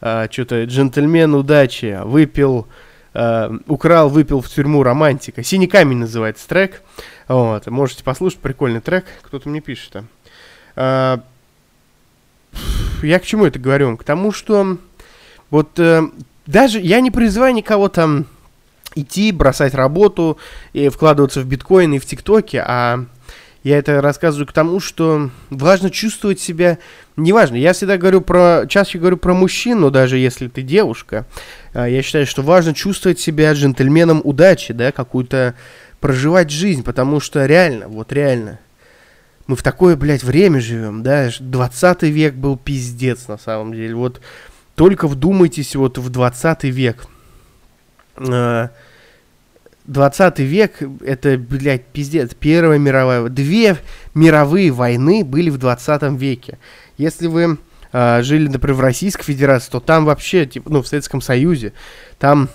а, 0.00 0.26
что-то 0.28 0.64
джентльмен 0.64 1.32
удачи, 1.32 2.00
выпил, 2.02 2.66
а, 3.14 3.56
украл, 3.68 4.08
выпил 4.08 4.40
в 4.40 4.48
тюрьму 4.48 4.82
романтика. 4.82 5.44
Синий 5.44 5.68
камень 5.68 5.98
называется 5.98 6.48
трек. 6.48 6.82
Вот, 7.28 7.66
можете 7.66 8.04
послушать, 8.04 8.38
прикольный 8.38 8.80
трек. 8.80 9.04
Кто-то 9.22 9.48
мне 9.48 9.60
пишет. 9.60 9.96
А, 10.76 11.20
я 13.02 13.18
к 13.18 13.24
чему 13.24 13.46
это 13.46 13.58
говорю? 13.58 13.96
К 13.96 14.04
тому, 14.04 14.32
что 14.32 14.78
вот 15.50 15.78
э, 15.78 16.02
даже 16.46 16.80
я 16.80 17.00
не 17.00 17.10
призываю 17.10 17.54
никого 17.54 17.88
там 17.88 18.26
идти, 18.94 19.32
бросать 19.32 19.74
работу 19.74 20.38
и 20.72 20.88
вкладываться 20.88 21.40
в 21.40 21.46
биткоин 21.46 21.94
и 21.94 21.98
в 21.98 22.06
ТикТоке, 22.06 22.62
а 22.66 23.04
я 23.62 23.78
это 23.78 24.00
рассказываю 24.00 24.46
к 24.46 24.52
тому, 24.52 24.78
что 24.78 25.30
важно 25.50 25.90
чувствовать 25.90 26.38
себя, 26.38 26.78
неважно, 27.16 27.56
я 27.56 27.72
всегда 27.72 27.96
говорю 27.98 28.20
про, 28.20 28.64
чаще 28.68 28.98
говорю 28.98 29.16
про 29.16 29.34
мужчин, 29.34 29.80
но 29.80 29.90
даже 29.90 30.18
если 30.18 30.46
ты 30.46 30.62
девушка, 30.62 31.26
а, 31.74 31.86
я 31.86 32.00
считаю, 32.02 32.26
что 32.26 32.42
важно 32.42 32.74
чувствовать 32.74 33.18
себя 33.18 33.52
джентльменом 33.52 34.20
удачи, 34.22 34.72
да, 34.72 34.92
какую-то 34.92 35.56
проживать 36.00 36.50
жизнь, 36.50 36.82
потому 36.82 37.20
что 37.20 37.44
реально, 37.46 37.88
вот 37.88 38.12
реально, 38.12 38.58
мы 39.46 39.56
в 39.56 39.62
такое, 39.62 39.96
блядь, 39.96 40.24
время 40.24 40.60
живем, 40.60 41.02
да, 41.02 41.30
20 41.38 42.02
век 42.04 42.34
был 42.34 42.56
пиздец 42.56 43.28
на 43.28 43.38
самом 43.38 43.72
деле, 43.72 43.94
вот 43.94 44.20
только 44.74 45.08
вдумайтесь 45.08 45.74
вот 45.76 45.98
в 45.98 46.08
20 46.10 46.64
век, 46.64 47.06
а, 48.16 48.70
20 49.86 50.38
век, 50.40 50.82
это, 51.04 51.38
блядь, 51.38 51.86
пиздец, 51.86 52.34
Первая 52.34 52.78
мировая, 52.78 53.28
две 53.28 53.76
мировые 54.14 54.70
войны 54.72 55.24
были 55.24 55.50
в 55.50 55.58
20 55.58 56.18
веке. 56.18 56.58
Если 56.98 57.28
вы 57.28 57.58
э, 57.92 58.22
жили, 58.22 58.48
например, 58.48 58.76
в 58.76 58.80
Российской 58.80 59.24
Федерации, 59.24 59.70
то 59.70 59.80
там 59.80 60.04
вообще, 60.04 60.46
типа, 60.46 60.70
ну, 60.70 60.82
в 60.82 60.88
Советском 60.88 61.20
Союзе, 61.20 61.72
там 62.18 62.48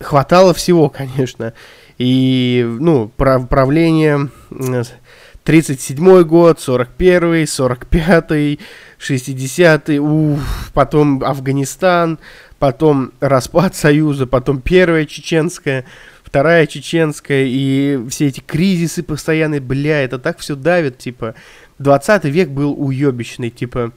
хватало 0.00 0.54
всего, 0.54 0.88
конечно. 0.96 1.52
И, 1.98 2.64
ну, 2.80 3.08
прав 3.16 3.48
правление 3.48 4.28
37-й 4.50 6.24
год, 6.24 6.58
41-й, 6.58 7.44
45-й, 7.44 8.60
60-й, 8.98 9.98
уф, 9.98 10.70
потом 10.74 11.24
Афганистан, 11.24 12.18
потом 12.58 13.12
распад 13.20 13.74
Союза, 13.74 14.26
потом 14.26 14.60
Первая 14.60 15.06
Чеченская, 15.06 15.84
Вторая 16.24 16.66
Чеченская, 16.66 17.44
и 17.46 17.98
все 18.10 18.26
эти 18.26 18.40
кризисы 18.40 19.02
постоянные, 19.02 19.60
бля, 19.60 20.02
это 20.02 20.18
так 20.18 20.38
все 20.38 20.56
давит, 20.56 20.98
типа, 20.98 21.34
20 21.78 22.24
век 22.24 22.50
был 22.50 22.74
уебищный, 22.76 23.50
типа, 23.50 23.92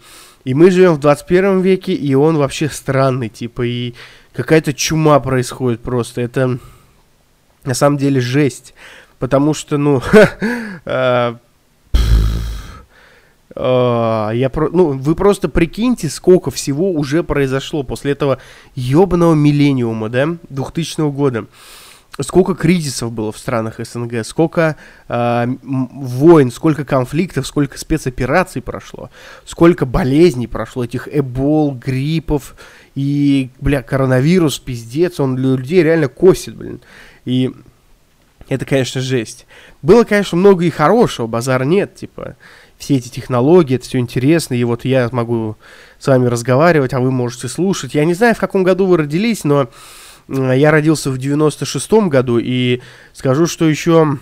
и 0.50 0.54
мы 0.56 0.72
живем 0.72 0.96
в 0.96 1.00
21 1.00 1.62
веке, 1.62 1.94
и 1.94 2.16
он 2.16 2.38
вообще 2.38 2.70
странный, 2.70 3.30
типа, 3.30 3.68
и 3.68 3.94
какая-то 4.34 4.74
чума 4.74 5.20
происходит 5.20 5.80
просто, 5.82 6.22
это 6.22 6.58
на 7.66 7.76
самом 7.76 7.98
деле 7.98 8.20
жесть, 8.20 8.74
потому 9.20 9.54
что, 9.54 9.78
ну, 9.78 10.02
а, 10.86 11.38
я 14.34 14.50
про, 14.50 14.70
ну, 14.70 14.94
вы 14.94 15.14
просто 15.14 15.50
прикиньте, 15.50 16.10
сколько 16.10 16.50
всего 16.50 16.94
уже 16.94 17.22
произошло 17.22 17.84
после 17.84 18.14
этого 18.14 18.40
ебаного 18.74 19.36
миллениума, 19.36 20.10
да, 20.10 20.30
2000 20.50 21.12
года. 21.12 21.46
Сколько 22.22 22.54
кризисов 22.54 23.12
было 23.12 23.32
в 23.32 23.38
странах 23.38 23.76
СНГ, 23.80 24.26
сколько 24.26 24.76
э, 25.08 25.48
войн, 25.64 26.52
сколько 26.52 26.84
конфликтов, 26.84 27.48
сколько 27.48 27.78
спецопераций 27.78 28.62
прошло, 28.62 29.10
сколько 29.46 29.86
болезней 29.86 30.48
прошло, 30.48 30.84
этих 30.84 31.08
эбол, 31.10 31.74
гриппов 31.74 32.56
и, 32.94 33.50
бля, 33.60 33.82
коронавирус, 33.82 34.60
пиздец, 34.60 35.20
он 35.20 35.38
для 35.38 35.56
людей 35.56 35.82
реально 35.82 36.10
косит, 36.10 36.56
блин. 36.56 36.82
И 37.24 37.52
это, 38.50 38.66
конечно, 38.66 39.00
жесть. 39.00 39.46
Было, 39.82 40.04
конечно, 40.04 40.38
много 40.38 40.66
и 40.66 40.70
хорошего, 40.70 41.28
базара 41.28 41.64
нет, 41.64 41.96
типа, 41.96 42.36
все 42.78 42.96
эти 42.96 43.10
технологии, 43.10 43.76
это 43.76 43.86
все 43.86 44.00
интересно, 44.00 44.56
и 44.56 44.64
вот 44.64 44.86
я 44.86 45.08
могу 45.12 45.56
с 46.00 46.08
вами 46.08 46.26
разговаривать, 46.26 46.94
а 46.94 47.00
вы 47.00 47.12
можете 47.12 47.48
слушать. 47.48 47.94
Я 47.94 48.06
не 48.06 48.14
знаю, 48.14 48.36
в 48.36 48.40
каком 48.40 48.64
году 48.64 48.88
вы 48.88 48.98
родились, 48.98 49.44
но 49.44 49.70
я 50.30 50.72
родился 50.72 51.12
в 51.12 51.18
96-м 51.18 52.10
году, 52.10 52.40
и 52.40 52.82
скажу, 53.14 53.48
что 53.48 53.68
еще 53.68 54.20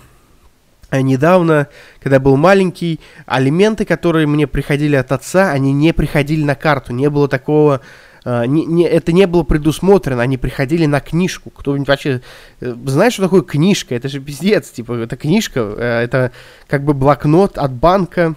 недавно, 0.92 1.68
когда 2.02 2.20
был 2.20 2.38
маленький, 2.38 3.00
алименты, 3.26 3.86
которые 3.86 4.28
мне 4.28 4.48
приходили 4.48 4.96
от 4.96 5.12
отца, 5.12 5.52
они 5.52 5.74
не 5.74 5.94
приходили 5.94 6.44
на 6.44 6.56
карту, 6.56 6.94
не 6.94 7.10
было 7.10 7.28
такого 7.28 7.82
Uh, 8.26 8.46
не, 8.46 8.66
не, 8.66 8.84
это 8.84 9.14
не 9.14 9.26
было 9.26 9.44
предусмотрено, 9.44 10.22
они 10.22 10.38
приходили 10.38 10.86
на 10.86 11.00
книжку. 11.00 11.50
Кто-нибудь 11.50 11.88
вообще 11.88 12.20
э, 12.60 12.76
знает, 12.86 13.14
что 13.14 13.24
такое 13.24 13.42
книжка? 13.42 13.96
Это 13.96 14.10
же 14.10 14.20
пиздец, 14.20 14.70
типа, 14.70 14.96
это 14.96 15.16
книжка, 15.16 15.62
э, 15.62 16.04
это 16.04 16.34
как 16.68 16.84
бы 16.84 16.94
блокнот 16.94 17.58
от 17.58 17.72
банка, 17.72 18.36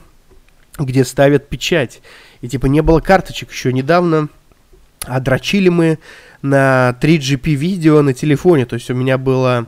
где 0.79 1.05
ставят 1.05 1.49
печать. 1.49 2.03
И 2.41 2.49
типа 2.49 2.67
не 2.67 2.83
было 2.83 3.01
карточек 3.01 3.51
еще 3.51 3.73
недавно, 3.73 4.29
а 5.07 5.19
дрочили 5.19 5.71
мы 5.71 5.99
на 6.43 6.97
3GP 7.01 7.55
видео 7.55 8.03
на 8.03 8.15
телефоне. 8.15 8.67
То 8.67 8.75
есть 8.75 8.91
у 8.91 8.95
меня 8.95 9.19
было 9.19 9.67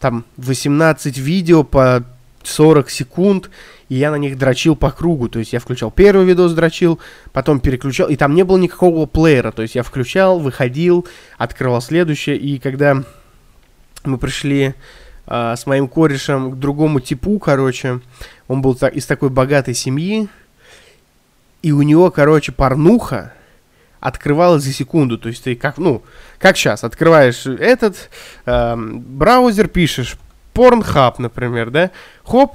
там 0.00 0.24
18 0.36 1.18
видео 1.18 1.64
по 1.64 2.04
40 2.42 2.90
секунд, 2.90 3.50
и 3.88 3.96
я 3.96 4.10
на 4.10 4.16
них 4.16 4.38
дрочил 4.38 4.76
по 4.76 4.90
кругу. 4.90 5.28
То 5.28 5.38
есть 5.38 5.52
я 5.52 5.60
включал 5.60 5.90
первый 5.90 6.26
видос, 6.26 6.52
дрочил, 6.52 7.00
потом 7.32 7.60
переключал, 7.60 8.08
и 8.08 8.16
там 8.16 8.34
не 8.34 8.44
было 8.44 8.58
никакого 8.58 9.06
плеера. 9.06 9.50
То 9.50 9.62
есть 9.62 9.74
я 9.74 9.82
включал, 9.82 10.38
выходил, 10.38 11.06
открывал 11.38 11.80
следующее, 11.80 12.36
и 12.36 12.58
когда 12.58 13.02
мы 14.04 14.18
пришли 14.18 14.74
э, 15.26 15.54
с 15.56 15.66
моим 15.66 15.88
корешем 15.88 16.52
к 16.52 16.58
другому 16.58 17.00
типу, 17.00 17.38
короче, 17.38 18.00
он 18.48 18.62
был 18.62 18.74
так, 18.74 18.94
из 18.94 19.06
такой 19.06 19.30
богатой 19.30 19.74
семьи, 19.74 20.28
и 21.62 21.72
у 21.72 21.80
него, 21.82 22.10
короче, 22.10 22.52
порнуха 22.52 23.32
открывалась 24.04 24.62
за 24.62 24.72
секунду. 24.72 25.16
То 25.16 25.30
есть 25.30 25.42
ты 25.42 25.56
как, 25.56 25.78
ну, 25.78 26.02
как 26.38 26.58
сейчас, 26.58 26.84
открываешь 26.84 27.46
этот 27.46 28.10
э, 28.44 28.76
браузер, 28.76 29.66
пишешь 29.68 30.18
Pornhub, 30.52 31.14
например, 31.18 31.70
да? 31.70 31.90
Хоп, 32.22 32.54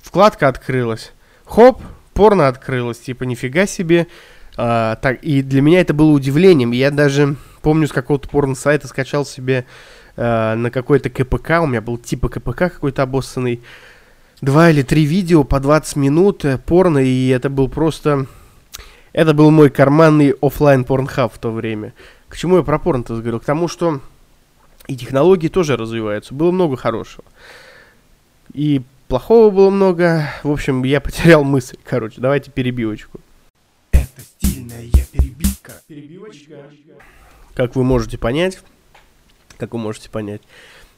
вкладка 0.00 0.46
открылась. 0.46 1.12
Хоп, 1.44 1.82
порно 2.14 2.46
открылось. 2.46 3.00
Типа, 3.00 3.24
нифига 3.24 3.66
себе. 3.66 4.06
А, 4.56 4.94
так, 4.96 5.24
и 5.24 5.42
для 5.42 5.60
меня 5.60 5.80
это 5.80 5.92
было 5.92 6.12
удивлением. 6.12 6.70
Я 6.70 6.92
даже 6.92 7.34
помню, 7.60 7.88
с 7.88 7.92
какого-то 7.92 8.28
порно-сайта 8.28 8.86
скачал 8.86 9.26
себе 9.26 9.66
а, 10.16 10.54
на 10.54 10.70
какой-то 10.70 11.10
КПК. 11.10 11.62
У 11.62 11.66
меня 11.66 11.80
был 11.80 11.98
типа 11.98 12.28
КПК 12.28 12.70
какой-то 12.70 13.02
обоссанный 13.02 13.60
два 14.40 14.70
или 14.70 14.82
три 14.82 15.04
видео 15.04 15.42
по 15.42 15.58
20 15.58 15.96
минут 15.96 16.44
э, 16.44 16.58
порно, 16.58 16.98
и 16.98 17.28
это 17.28 17.50
был 17.50 17.68
просто... 17.68 18.26
Это 19.14 19.32
был 19.32 19.52
мой 19.52 19.70
карманный 19.70 20.34
офлайн 20.42 20.84
порнхаб 20.84 21.32
в 21.32 21.38
то 21.38 21.52
время. 21.52 21.94
К 22.28 22.36
чему 22.36 22.56
я 22.56 22.62
про 22.64 22.80
порно-то 22.80 23.14
говорил? 23.14 23.38
К 23.38 23.44
тому, 23.44 23.68
что 23.68 24.00
и 24.88 24.96
технологии 24.96 25.46
тоже 25.46 25.76
развиваются. 25.76 26.34
Было 26.34 26.50
много 26.50 26.76
хорошего. 26.76 27.24
И 28.52 28.82
плохого 29.06 29.50
было 29.50 29.70
много. 29.70 30.28
В 30.42 30.50
общем, 30.50 30.82
я 30.82 31.00
потерял 31.00 31.44
мысль. 31.44 31.76
Короче, 31.84 32.20
давайте 32.20 32.50
перебивочку. 32.50 33.20
Это 33.92 34.20
стильная 34.20 34.90
перебивка. 35.12 35.74
Перебивочка. 35.86 36.64
Как 37.54 37.76
вы 37.76 37.84
можете 37.84 38.18
понять, 38.18 38.58
как 39.58 39.74
вы 39.74 39.78
можете 39.78 40.10
понять, 40.10 40.42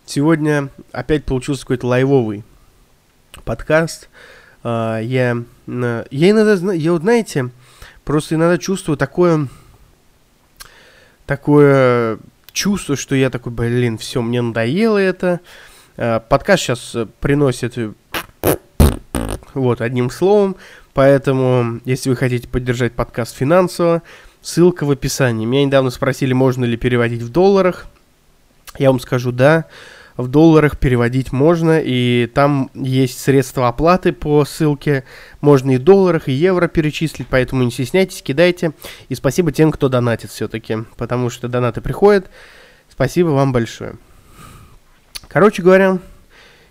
сегодня 0.07 0.71
опять 0.91 1.27
получился 1.27 1.61
какой-то 1.63 1.87
лайвовый 1.87 2.45
подкаст. 3.45 4.09
Uh, 4.63 5.05
я, 5.05 5.37
я 6.11 6.31
иногда, 6.31 6.73
я 6.73 6.93
вот 6.93 7.03
знаете, 7.03 7.51
просто 8.07 8.37
иногда 8.37 8.57
чувствую 8.57 8.97
такое, 8.97 9.49
такое 11.27 12.19
чувство, 12.53 12.97
что 12.97 13.15
я 13.15 13.29
такой, 13.29 13.53
блин, 13.53 13.99
все, 13.99 14.23
мне 14.23 14.41
надоело 14.41 14.97
это. 14.97 15.41
Uh, 15.97 16.23
подкаст 16.29 16.63
сейчас 16.63 16.97
приносит 17.21 17.75
вот 19.55 19.81
одним 19.81 20.11
словом, 20.11 20.57
поэтому, 20.95 21.81
если 21.85 22.11
вы 22.11 22.17
хотите 22.17 22.49
поддержать 22.49 22.93
подкаст 22.93 23.35
финансово, 23.35 24.03
ссылка 24.41 24.85
в 24.85 24.91
описании. 24.91 25.47
Меня 25.47 25.65
недавно 25.65 25.91
спросили, 25.91 26.33
можно 26.33 26.65
ли 26.65 26.77
переводить 26.77 27.23
в 27.23 27.31
долларах. 27.31 27.87
Я 28.79 28.91
вам 28.91 29.01
скажу 29.01 29.33
да 29.33 29.65
в 30.17 30.29
долларах 30.29 30.79
переводить 30.79 31.33
можно, 31.33 31.81
и 31.83 32.27
там 32.33 32.71
есть 32.75 33.21
средства 33.21 33.69
оплаты 33.69 34.13
по 34.13 34.45
ссылке, 34.45 35.05
можно 35.41 35.73
и 35.73 35.77
в 35.77 35.85
долларах, 35.85 36.29
и 36.29 36.33
евро 36.33 36.69
перечислить, 36.69 37.27
поэтому 37.29 37.63
не 37.63 37.71
стесняйтесь, 37.71 38.23
кидайте, 38.23 38.73
и 39.09 39.15
спасибо 39.15 39.53
тем, 39.53 39.71
кто 39.73 39.89
донатит 39.89 40.31
все-таки, 40.31 40.79
потому 40.97 41.31
что 41.31 41.49
донаты 41.49 41.81
приходят, 41.81 42.31
спасибо 42.89 43.29
вам 43.29 43.53
большое. 43.53 43.97
Короче 45.29 45.63
говоря, 45.63 45.99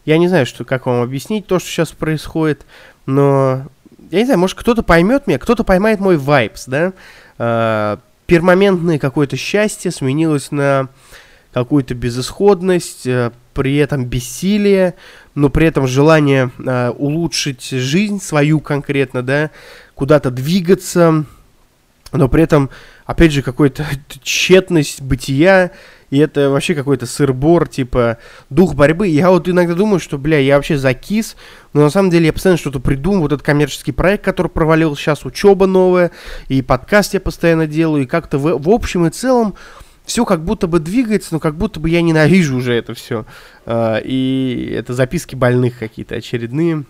я 0.06 0.18
не 0.18 0.28
знаю, 0.28 0.46
что, 0.46 0.66
как 0.66 0.86
вам 0.88 1.02
объяснить 1.02 1.46
то, 1.46 1.60
что 1.60 1.70
сейчас 1.70 1.92
происходит, 1.92 2.66
но 3.06 3.68
я 4.12 4.20
не 4.20 4.26
знаю, 4.26 4.40
может 4.40 4.58
кто-то 4.58 4.82
поймет 4.82 5.28
меня, 5.28 5.40
кто-то 5.40 5.64
поймает 5.64 6.00
мой 6.00 6.18
вайбс, 6.18 6.66
да, 6.66 6.94
э, 7.38 7.98
пермоментное 8.26 8.98
какое-то 8.98 9.38
счастье 9.38 9.92
сменилось 9.92 10.52
на 10.52 10.90
какую-то 11.56 11.96
безысходность, 11.96 13.08
э, 13.08 13.32
при 13.54 13.78
этом 13.78 14.04
бессилие, 14.04 14.96
но 15.36 15.50
при 15.50 15.68
этом 15.68 15.88
желание 15.88 16.52
э, 16.60 16.90
улучшить 16.90 17.70
жизнь 17.70 18.22
свою 18.22 18.60
конкретно, 18.60 19.24
да, 19.24 19.52
куда-то 19.94 20.32
двигаться, 20.32 21.24
но 22.12 22.28
при 22.28 22.44
этом, 22.44 22.70
опять 23.06 23.32
же, 23.32 23.42
какой-то 23.42 23.86
тщетность 24.22 25.02
бытия, 25.02 25.72
и 26.10 26.18
это 26.18 26.50
вообще 26.50 26.76
какой-то 26.76 27.06
сырбор, 27.06 27.70
типа, 27.70 28.18
дух 28.50 28.76
борьбы. 28.76 29.08
Я 29.08 29.32
вот 29.32 29.48
иногда 29.48 29.76
думаю, 29.76 30.02
что, 30.02 30.18
бля, 30.18 30.40
я 30.40 30.58
вообще 30.58 30.78
закис, 30.78 31.38
но 31.72 31.84
на 31.84 31.90
самом 31.90 32.10
деле 32.10 32.26
я 32.26 32.34
постоянно 32.34 32.58
что-то 32.58 32.82
придумываю. 32.82 33.22
Вот 33.22 33.32
этот 33.32 33.46
коммерческий 33.46 33.94
проект, 33.94 34.26
который 34.26 34.48
провалил, 34.48 34.94
сейчас 34.98 35.24
учеба 35.24 35.68
новая, 35.68 36.12
и 36.50 36.62
подкаст 36.62 37.14
я 37.14 37.22
постоянно 37.22 37.66
делаю, 37.66 38.04
и 38.04 38.08
как-то 38.08 38.38
в, 38.38 38.62
в 38.62 38.70
общем 38.70 39.06
и 39.06 39.10
целом 39.10 39.56
все 40.06 40.26
как 40.26 40.44
будто 40.44 40.68
бы 40.68 40.80
двигается, 40.80 41.34
но 41.34 41.40
как 41.40 41.56
будто 41.56 41.80
бы 41.80 41.90
я 41.90 42.02
ненавижу 42.02 42.58
уже 42.58 42.74
это 42.74 42.94
все. 42.94 43.26
А, 43.66 43.98
и 43.98 44.74
это 44.78 44.94
записки 44.94 45.36
больных 45.36 45.80
какие-то 45.80 46.16
очередные. 46.16 46.86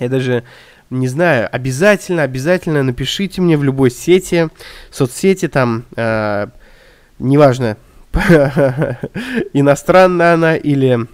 Я 0.00 0.08
даже 0.08 0.44
не 0.90 1.08
знаю, 1.08 1.48
обязательно, 1.50 2.22
обязательно 2.22 2.82
напишите 2.82 3.40
мне 3.40 3.56
в 3.56 3.64
любой 3.64 3.90
сети, 3.90 4.48
соцсети 4.90 5.48
там, 5.48 5.84
э, 5.96 6.48
неважно, 7.18 7.78
иностранная 9.54 10.34
она 10.34 10.56
или 10.56 11.06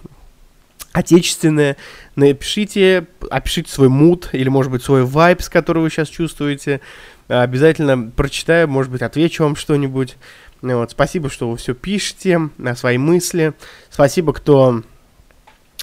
отечественная, 0.91 1.77
напишите, 2.15 3.07
опишите 3.29 3.71
свой 3.71 3.89
мут 3.89 4.29
или, 4.33 4.49
может 4.49 4.71
быть, 4.71 4.83
свой 4.83 5.05
вайб, 5.05 5.41
который 5.49 5.81
вы 5.81 5.89
сейчас 5.89 6.09
чувствуете. 6.09 6.81
Обязательно 7.27 8.11
прочитаю, 8.11 8.67
может 8.67 8.91
быть, 8.91 9.01
отвечу 9.01 9.43
вам 9.43 9.55
что-нибудь. 9.55 10.17
Вот, 10.61 10.91
спасибо, 10.91 11.29
что 11.29 11.49
вы 11.49 11.57
все 11.57 11.73
пишете, 11.73 12.49
на 12.57 12.75
свои 12.75 12.97
мысли. 12.97 13.53
Спасибо, 13.89 14.33
кто 14.33 14.83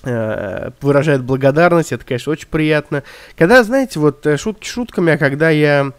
э, 0.03 0.71
выражает 0.81 1.23
благодарность, 1.23 1.93
это, 1.93 2.05
конечно, 2.05 2.33
очень 2.33 2.49
приятно. 2.49 3.03
Когда, 3.37 3.63
знаете, 3.65 3.99
вот 3.99 4.27
э, 4.27 4.37
шутки 4.37 4.67
шутками, 4.67 5.15
а 5.15 5.19
когда 5.19 5.51
я 5.51 5.93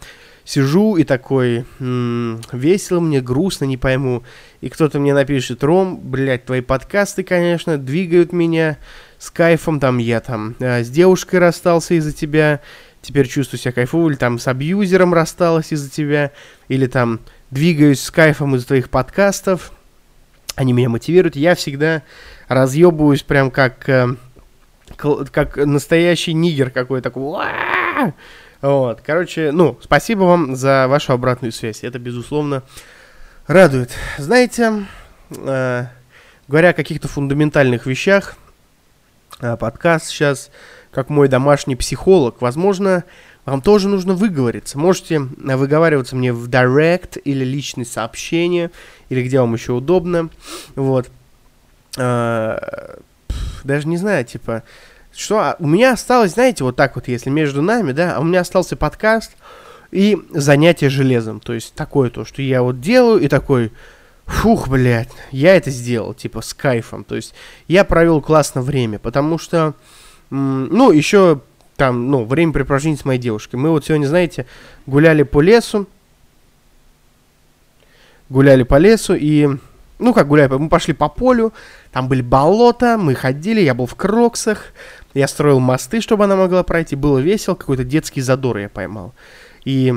сижу 0.44 0.96
и 0.96 1.04
такой, 1.04 1.66
м-м, 1.78 2.40
весело 2.52 3.00
мне, 3.00 3.20
грустно, 3.20 3.66
не 3.66 3.76
пойму, 3.76 4.22
и 4.60 4.70
кто-то 4.70 4.98
мне 4.98 5.12
напишет, 5.12 5.62
Ром, 5.62 6.00
блядь, 6.00 6.46
твои 6.46 6.62
подкасты, 6.62 7.22
конечно, 7.22 7.76
двигают 7.76 8.32
меня 8.32 8.78
с 9.18 9.30
кайфом, 9.30 9.78
там, 9.78 9.98
я 9.98 10.20
там 10.20 10.54
э, 10.58 10.84
с 10.84 10.88
девушкой 10.88 11.40
расстался 11.40 11.94
из-за 11.94 12.12
тебя, 12.12 12.60
теперь 13.02 13.28
чувствую 13.28 13.60
себя 13.60 13.72
кайфово, 13.72 14.08
или 14.08 14.16
там 14.16 14.38
с 14.38 14.48
абьюзером 14.48 15.12
рассталась 15.12 15.72
из-за 15.72 15.90
тебя, 15.90 16.30
или 16.68 16.86
там 16.86 17.20
двигаюсь 17.50 18.02
с 18.02 18.10
кайфом 18.10 18.54
из-за 18.56 18.66
твоих 18.66 18.90
подкастов, 18.90 19.72
они 20.54 20.72
меня 20.72 20.88
мотивируют, 20.88 21.36
я 21.36 21.54
всегда 21.54 22.02
разъебываюсь 22.48 23.22
прям 23.22 23.50
как, 23.50 23.88
э, 23.88 24.08
как 24.96 25.56
настоящий 25.56 26.32
нигер 26.32 26.70
какой-то 26.70 27.10
такой, 27.10 27.46
вот, 28.60 29.02
короче, 29.02 29.52
ну, 29.52 29.78
спасибо 29.80 30.24
вам 30.24 30.56
за 30.56 30.86
вашу 30.88 31.12
обратную 31.12 31.52
связь. 31.52 31.84
Это, 31.84 32.00
безусловно, 32.00 32.64
радует. 33.46 33.92
Знаете, 34.18 34.84
э, 35.30 35.86
говоря 36.48 36.70
о 36.70 36.72
каких-то 36.72 37.06
фундаментальных 37.06 37.86
вещах, 37.86 38.34
э, 39.40 39.56
подкаст 39.56 40.06
сейчас, 40.06 40.50
как 40.90 41.08
мой 41.08 41.28
домашний 41.28 41.76
психолог, 41.76 42.40
возможно, 42.40 43.04
вам 43.50 43.62
тоже 43.62 43.88
нужно 43.88 44.14
выговориться. 44.14 44.78
Можете 44.78 45.20
выговариваться 45.20 46.16
мне 46.16 46.32
в 46.32 46.48
директ 46.48 47.16
или 47.24 47.44
личные 47.44 47.84
сообщения, 47.84 48.70
или 49.08 49.22
где 49.22 49.40
вам 49.40 49.54
еще 49.54 49.72
удобно. 49.72 50.30
Вот. 50.74 51.08
Э, 51.96 52.96
даже 53.64 53.88
не 53.88 53.96
знаю, 53.96 54.24
типа, 54.24 54.62
что 55.14 55.38
а, 55.38 55.56
у 55.58 55.66
меня 55.66 55.92
осталось, 55.92 56.32
знаете, 56.32 56.64
вот 56.64 56.76
так 56.76 56.94
вот, 56.96 57.08
если 57.08 57.30
между 57.30 57.62
нами, 57.62 57.92
да, 57.92 58.16
а 58.16 58.20
у 58.20 58.24
меня 58.24 58.40
остался 58.40 58.76
подкаст 58.76 59.32
и 59.90 60.18
занятие 60.30 60.90
железом. 60.90 61.40
То 61.40 61.54
есть 61.54 61.74
такое 61.74 62.10
то, 62.10 62.24
что 62.24 62.42
я 62.42 62.62
вот 62.62 62.80
делаю 62.80 63.20
и 63.20 63.28
такой, 63.28 63.72
фух, 64.26 64.68
блядь, 64.68 65.10
я 65.30 65.56
это 65.56 65.70
сделал, 65.70 66.14
типа, 66.14 66.42
с 66.42 66.54
кайфом. 66.54 67.04
То 67.04 67.16
есть 67.16 67.34
я 67.66 67.84
провел 67.84 68.20
классно 68.20 68.62
время, 68.62 68.98
потому 68.98 69.38
что, 69.38 69.74
ну, 70.30 70.92
еще 70.92 71.40
там, 71.78 72.10
ну, 72.10 72.24
время 72.24 72.50
времяпрепровождение 72.50 72.98
с 72.98 73.04
моей 73.04 73.20
девушкой. 73.20 73.54
Мы 73.54 73.70
вот 73.70 73.86
сегодня, 73.86 74.06
знаете, 74.06 74.46
гуляли 74.86 75.22
по 75.22 75.40
лесу, 75.40 75.86
гуляли 78.28 78.64
по 78.64 78.78
лесу 78.78 79.14
и 79.14 79.48
ну, 80.00 80.12
как 80.12 80.26
гуляли, 80.26 80.50
мы 80.50 80.68
пошли 80.68 80.92
по 80.92 81.08
полю, 81.08 81.52
там 81.92 82.08
были 82.08 82.20
болота, 82.20 82.98
мы 82.98 83.14
ходили, 83.14 83.60
я 83.60 83.74
был 83.74 83.86
в 83.86 83.94
кроксах, 83.94 84.72
я 85.14 85.28
строил 85.28 85.60
мосты, 85.60 86.00
чтобы 86.00 86.24
она 86.24 86.34
могла 86.36 86.64
пройти. 86.64 86.96
Было 86.96 87.18
весело, 87.18 87.54
какой-то 87.54 87.84
детский 87.84 88.20
задор 88.20 88.58
я 88.58 88.68
поймал. 88.68 89.14
И 89.64 89.94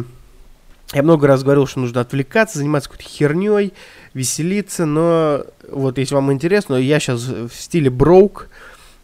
я 0.94 1.04
много 1.04 1.28
раз 1.28 1.44
говорил, 1.44 1.66
что 1.66 1.80
нужно 1.80 2.02
отвлекаться, 2.02 2.60
заниматься 2.60 2.90
какой-то 2.90 3.10
херней, 3.10 3.74
веселиться, 4.14 4.86
но 4.86 5.46
вот 5.72 5.98
если 5.98 6.14
вам 6.14 6.32
интересно, 6.32 6.76
я 6.76 7.00
сейчас 7.00 7.22
в 7.22 7.54
стиле 7.54 7.90
броук, 7.90 8.50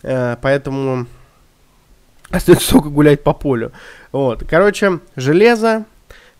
э, 0.03 0.37
поэтому 0.41 1.07
остается 2.29 2.71
только 2.71 2.89
гулять 2.89 3.23
по 3.23 3.33
полю. 3.33 3.71
Вот, 4.11 4.43
короче, 4.47 4.99
железо, 5.15 5.85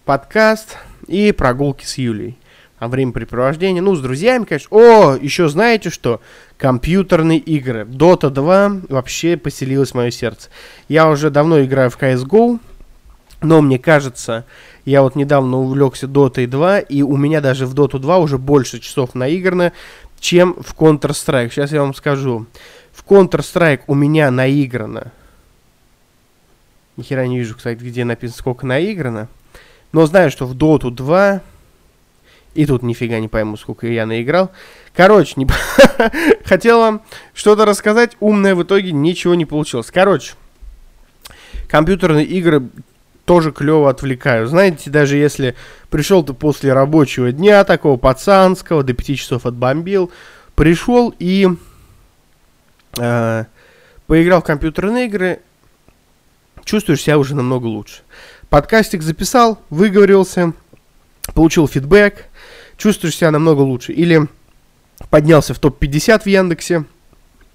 подкаст 0.06 0.78
и 1.08 1.32
прогулки 1.32 1.86
с 1.86 1.98
Юлей 1.98 2.38
а 2.80 2.88
времяпрепровождение. 2.88 3.82
Ну, 3.82 3.96
с 3.96 4.02
друзьями, 4.02 4.46
конечно. 4.46 4.70
О, 4.72 5.16
еще 5.16 5.50
знаете 5.50 5.90
что? 5.90 6.22
Компьютерные 6.58 7.40
игры. 7.40 7.86
Dota 7.86 8.30
2 8.30 8.82
вообще 8.90 9.38
поселилось 9.38 9.92
в 9.92 9.96
мое 9.96 10.12
сердце. 10.12 10.50
Я 10.88 11.10
уже 11.10 11.30
давно 11.30 11.64
играю 11.64 11.90
в 11.90 11.98
CSGO, 11.98 12.60
но 13.42 13.62
мне 13.62 13.80
кажется, 13.80 14.46
я 14.86 15.02
вот 15.02 15.16
недавно 15.16 15.58
увлекся 15.58 16.06
Dota 16.08 16.46
2, 16.46 16.80
и 16.80 17.02
у 17.02 17.18
меня 17.18 17.42
даже 17.42 17.66
в 17.66 17.74
Dota 17.74 18.00
2 18.00 18.18
уже 18.20 18.38
больше 18.38 18.80
часов 18.80 19.16
наиграно, 19.16 19.74
чем 20.20 20.56
в 20.56 20.76
Counter-Strike. 20.76 21.50
Сейчас 21.50 21.72
я 21.72 21.82
вам 21.82 21.94
скажу. 21.96 22.46
В 22.94 23.04
Counter-Strike 23.06 23.82
у 23.88 23.96
меня 23.96 24.30
наиграно. 24.32 25.12
Ни 26.98 27.04
хера 27.04 27.28
не 27.28 27.38
вижу, 27.38 27.56
кстати, 27.56 27.78
где 27.78 28.04
написано, 28.04 28.40
сколько 28.40 28.66
наиграно. 28.66 29.30
Но 29.92 30.06
знаю, 30.06 30.32
что 30.32 30.46
в 30.46 30.56
Dota 30.56 30.92
2 30.92 31.42
и 32.58 32.66
тут 32.66 32.82
нифига 32.82 33.20
не 33.20 33.28
пойму, 33.28 33.56
сколько 33.56 33.86
я 33.86 34.08
наиграл. 34.08 34.52
Короче, 34.96 35.34
не... 35.36 35.48
хотел 36.44 36.80
вам 36.80 37.04
что-то 37.36 37.66
рассказать, 37.66 38.18
умное 38.20 38.56
в 38.56 38.64
итоге 38.64 38.92
ничего 38.92 39.36
не 39.36 39.46
получилось. 39.46 39.92
Короче, 39.94 40.34
компьютерные 41.68 42.26
игры 42.26 42.68
тоже 43.26 43.52
клево 43.52 43.92
отвлекают. 43.92 44.50
Знаете, 44.50 44.90
даже 44.90 45.18
если 45.18 45.56
пришел 45.92 46.24
ты 46.24 46.34
после 46.34 46.74
рабочего 46.74 47.32
дня, 47.32 47.64
такого 47.64 47.98
пацанского, 47.98 48.82
до 48.82 48.96
5 48.96 49.18
часов 49.18 49.46
отбомбил, 49.46 50.10
пришел 50.56 51.14
и 51.20 51.48
э, 52.98 53.46
поиграл 54.08 54.42
в 54.42 54.46
компьютерные 54.46 55.06
игры, 55.06 55.42
чувствуешь 56.68 57.02
себя 57.02 57.18
уже 57.18 57.36
намного 57.36 57.66
лучше. 57.66 58.02
Подкастик 58.50 59.02
записал, 59.02 59.60
выговорился, 59.70 60.54
получил 61.34 61.68
фидбэк, 61.68 62.26
чувствуешь 62.78 63.16
себя 63.16 63.32
намного 63.32 63.62
лучше. 63.62 63.94
Или 63.94 64.28
поднялся 65.10 65.54
в 65.54 65.60
топ-50 65.60 66.24
в 66.24 66.28
Яндексе, 66.28 66.84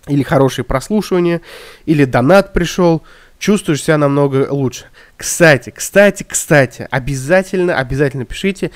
или 0.08 0.22
хорошее 0.22 0.64
прослушивание, 0.64 1.42
или 1.86 2.04
донат 2.04 2.52
пришел, 2.52 3.02
чувствуешь 3.38 3.82
себя 3.82 3.98
намного 3.98 4.48
лучше. 4.50 4.86
Кстати, 5.16 5.70
кстати, 5.70 6.24
кстати, 6.28 6.88
обязательно, 6.90 7.76
обязательно 7.76 8.24
пишите, 8.24 8.70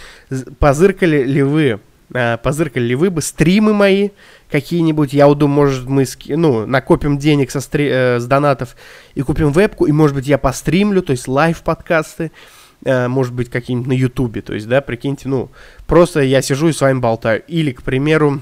позыркали 0.59 1.25
ли 1.25 1.42
вы, 1.42 1.81
позыркали 2.11 2.85
ли 2.85 2.95
вы 2.95 3.11
бы 3.11 3.23
стримы 3.23 3.73
мои 3.75 4.11
какие-нибудь, 4.51 5.12
я 5.12 5.27
вот 5.27 5.38
думаю, 5.38 5.66
может 5.66 5.87
мы, 5.87 6.05
ну, 6.29 6.66
накопим 6.66 7.19
денег 7.19 7.51
со 7.51 7.61
стри- 7.61 7.90
э, 7.90 8.21
с 8.21 8.27
донатов 8.27 8.77
и 9.14 9.23
купим 9.23 9.51
вебку, 9.53 9.87
и 9.87 9.92
может 9.92 10.14
быть 10.14 10.27
я 10.27 10.38
постримлю, 10.38 11.03
то 11.03 11.11
есть 11.11 11.27
live 11.27 11.62
подкасты, 11.62 12.31
Э, 12.85 13.09
может 13.09 13.33
быть, 13.33 13.51
каким-нибудь 13.51 13.88
на 13.88 13.92
Ютубе. 13.95 14.42
То 14.42 14.55
есть, 14.55 14.69
да, 14.69 14.81
прикиньте, 14.81 15.29
ну, 15.29 15.51
просто 15.87 16.21
я 16.21 16.42
сижу 16.42 16.69
и 16.69 16.73
с 16.73 16.81
вами 16.81 16.99
болтаю. 16.99 17.42
Или, 17.49 17.73
к 17.73 17.83
примеру, 17.83 18.40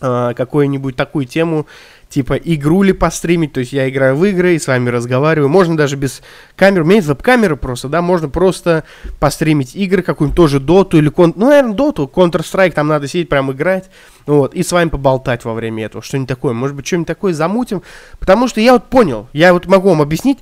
э, 0.00 0.32
какую-нибудь 0.36 0.96
такую 0.96 1.26
тему, 1.26 1.66
типа 2.12 2.34
игру 2.34 2.82
ли 2.82 2.92
постримить, 2.92 3.52
то 3.52 3.60
есть 3.60 3.72
я 3.72 3.88
играю 3.88 4.16
в 4.16 4.24
игры 4.24 4.54
и 4.54 4.58
с 4.58 4.66
вами 4.66 4.90
разговариваю. 4.90 5.48
Можно 5.48 5.76
даже 5.76 5.96
без 5.96 6.22
камеры, 6.56 6.82
у 6.82 6.86
меня 6.86 6.96
есть 6.96 7.08
веб-камера 7.08 7.56
просто, 7.56 7.88
да, 7.88 8.02
можно 8.02 8.28
просто 8.28 8.84
постримить 9.18 9.74
игры, 9.74 10.02
какую-нибудь 10.02 10.36
тоже 10.36 10.60
доту 10.60 10.98
или, 10.98 11.08
кон... 11.08 11.32
ну, 11.36 11.48
наверное, 11.48 11.74
доту, 11.74 12.10
Counter-Strike, 12.14 12.72
там 12.72 12.88
надо 12.88 13.08
сидеть 13.08 13.28
прям 13.28 13.50
играть, 13.50 13.90
вот, 14.26 14.54
и 14.54 14.62
с 14.62 14.70
вами 14.72 14.90
поболтать 14.90 15.44
во 15.44 15.54
время 15.54 15.86
этого, 15.86 16.04
что-нибудь 16.04 16.28
такое, 16.28 16.52
может 16.52 16.76
быть, 16.76 16.86
что-нибудь 16.86 17.08
такое 17.08 17.32
замутим, 17.32 17.82
потому 18.20 18.46
что 18.46 18.60
я 18.60 18.74
вот 18.74 18.90
понял, 18.90 19.28
я 19.32 19.52
вот 19.54 19.66
могу 19.66 19.88
вам 19.88 20.02
объяснить, 20.02 20.38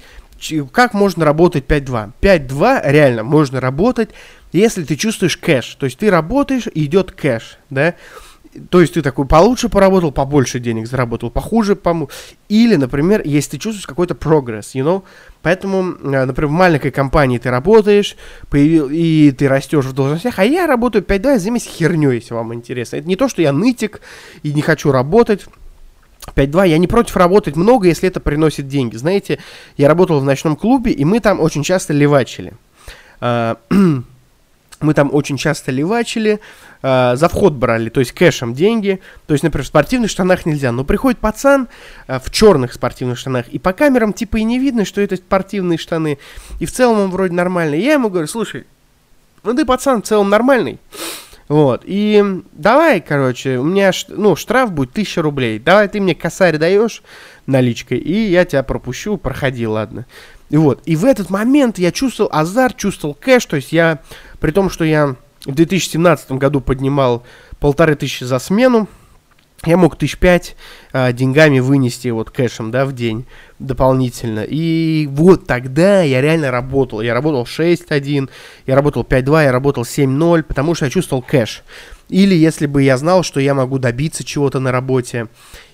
как 0.72 0.94
можно 0.94 1.24
работать 1.24 1.66
5.2? 1.66 2.12
5.2 2.20 2.80
реально 2.84 3.22
можно 3.22 3.60
работать, 3.60 4.10
если 4.52 4.84
ты 4.84 4.96
чувствуешь 4.96 5.36
кэш. 5.36 5.76
То 5.78 5.84
есть 5.84 5.98
ты 5.98 6.10
работаешь, 6.10 6.66
идет 6.74 7.12
кэш, 7.12 7.58
да? 7.68 7.94
То 8.68 8.80
есть 8.80 8.94
ты 8.94 9.02
такой 9.02 9.26
получше 9.26 9.68
поработал, 9.68 10.10
побольше 10.10 10.58
денег 10.58 10.88
заработал, 10.88 11.30
похуже, 11.30 11.76
пому... 11.76 12.10
Или, 12.48 12.74
например, 12.74 13.22
если 13.24 13.52
ты 13.52 13.58
чувствуешь 13.58 13.86
какой-то 13.86 14.16
прогресс, 14.16 14.74
you 14.74 14.84
know? 14.84 15.04
Поэтому, 15.42 15.94
э, 15.94 16.24
например, 16.24 16.48
в 16.48 16.52
маленькой 16.52 16.90
компании 16.90 17.38
ты 17.38 17.48
работаешь, 17.48 18.16
появил... 18.48 18.88
и 18.90 19.30
ты 19.30 19.46
растешь 19.46 19.84
в 19.84 19.92
должностях, 19.92 20.40
а 20.40 20.44
я 20.44 20.66
работаю 20.66 21.04
5.2, 21.04 21.30
я 21.30 21.38
занимаюсь 21.38 21.66
херней, 21.66 22.16
если 22.16 22.34
вам 22.34 22.52
интересно. 22.52 22.96
Это 22.96 23.06
не 23.06 23.14
то, 23.14 23.28
что 23.28 23.40
я 23.40 23.52
нытик 23.52 24.00
и 24.42 24.52
не 24.52 24.62
хочу 24.62 24.90
работать. 24.90 25.46
5.2, 26.34 26.68
я 26.68 26.78
не 26.78 26.88
против 26.88 27.16
работать 27.16 27.54
много, 27.54 27.86
если 27.86 28.08
это 28.08 28.18
приносит 28.18 28.66
деньги. 28.66 28.96
Знаете, 28.96 29.38
я 29.76 29.86
работал 29.86 30.18
в 30.18 30.24
ночном 30.24 30.56
клубе, 30.56 30.90
и 30.90 31.04
мы 31.04 31.20
там 31.20 31.40
очень 31.40 31.62
часто 31.62 31.92
левачили. 31.92 32.54
Мы 34.80 34.94
там 34.94 35.10
очень 35.12 35.36
часто 35.36 35.70
левачили, 35.70 36.40
а, 36.82 37.14
за 37.16 37.28
вход 37.28 37.52
брали, 37.52 37.90
то 37.90 38.00
есть 38.00 38.12
кэшем 38.12 38.54
деньги. 38.54 39.00
То 39.26 39.34
есть, 39.34 39.44
например, 39.44 39.64
в 39.64 39.68
спортивных 39.68 40.10
штанах 40.10 40.46
нельзя. 40.46 40.72
Но 40.72 40.84
приходит 40.84 41.18
пацан 41.18 41.68
а, 42.06 42.18
в 42.18 42.30
черных 42.30 42.72
спортивных 42.72 43.18
штанах, 43.18 43.48
и 43.48 43.58
по 43.58 43.72
камерам 43.72 44.12
типа 44.12 44.38
и 44.38 44.44
не 44.44 44.58
видно, 44.58 44.84
что 44.84 45.00
это 45.00 45.16
спортивные 45.16 45.78
штаны. 45.78 46.18
И 46.60 46.66
в 46.66 46.72
целом 46.72 46.98
он 46.98 47.10
вроде 47.10 47.34
нормальный. 47.34 47.80
Я 47.80 47.94
ему 47.94 48.08
говорю, 48.08 48.26
слушай, 48.26 48.66
ну 49.42 49.54
ты 49.54 49.64
пацан 49.66 50.02
в 50.02 50.06
целом 50.06 50.30
нормальный. 50.30 50.78
Вот, 51.48 51.82
и 51.84 52.24
давай, 52.52 53.00
короче, 53.00 53.58
у 53.58 53.64
меня, 53.64 53.90
ну, 54.06 54.36
штраф 54.36 54.70
будет 54.70 54.92
1000 54.92 55.20
рублей. 55.20 55.58
Давай 55.58 55.88
ты 55.88 56.00
мне 56.00 56.14
косарь 56.14 56.58
даешь 56.58 57.02
наличкой, 57.46 57.98
и 57.98 58.28
я 58.28 58.44
тебя 58.44 58.62
пропущу, 58.62 59.16
проходи, 59.16 59.66
ладно. 59.66 60.06
И 60.50 60.56
вот, 60.56 60.82
и 60.84 60.96
в 60.96 61.04
этот 61.04 61.30
момент 61.30 61.78
я 61.78 61.92
чувствовал 61.92 62.30
азарт, 62.32 62.76
чувствовал 62.76 63.14
кэш, 63.14 63.46
то 63.46 63.56
есть 63.56 63.72
я, 63.72 64.00
при 64.40 64.50
том, 64.50 64.68
что 64.68 64.84
я 64.84 65.14
в 65.46 65.54
2017 65.54 66.32
году 66.32 66.60
поднимал 66.60 67.22
полторы 67.60 67.94
тысячи 67.94 68.24
за 68.24 68.38
смену, 68.38 68.88
я 69.66 69.76
мог 69.76 69.96
тысяч 69.96 70.16
пять 70.16 70.56
а, 70.92 71.12
деньгами 71.12 71.60
вынести 71.60 72.08
вот 72.08 72.30
кэшем, 72.30 72.70
да, 72.70 72.86
в 72.86 72.94
день 72.94 73.26
дополнительно. 73.58 74.40
И 74.40 75.06
вот 75.10 75.46
тогда 75.46 76.00
я 76.00 76.22
реально 76.22 76.50
работал. 76.50 77.02
Я 77.02 77.12
работал 77.12 77.44
6.1, 77.44 78.30
я 78.66 78.74
работал 78.74 79.02
5.2, 79.02 79.44
я 79.44 79.52
работал 79.52 79.82
7.0, 79.82 80.44
потому 80.44 80.74
что 80.74 80.86
я 80.86 80.90
чувствовал 80.90 81.22
кэш. 81.22 81.62
Или 82.08 82.34
если 82.34 82.66
бы 82.66 82.82
я 82.82 82.96
знал, 82.96 83.22
что 83.22 83.38
я 83.38 83.52
могу 83.52 83.78
добиться 83.78 84.24
чего-то 84.24 84.60
на 84.60 84.72
работе, 84.72 85.28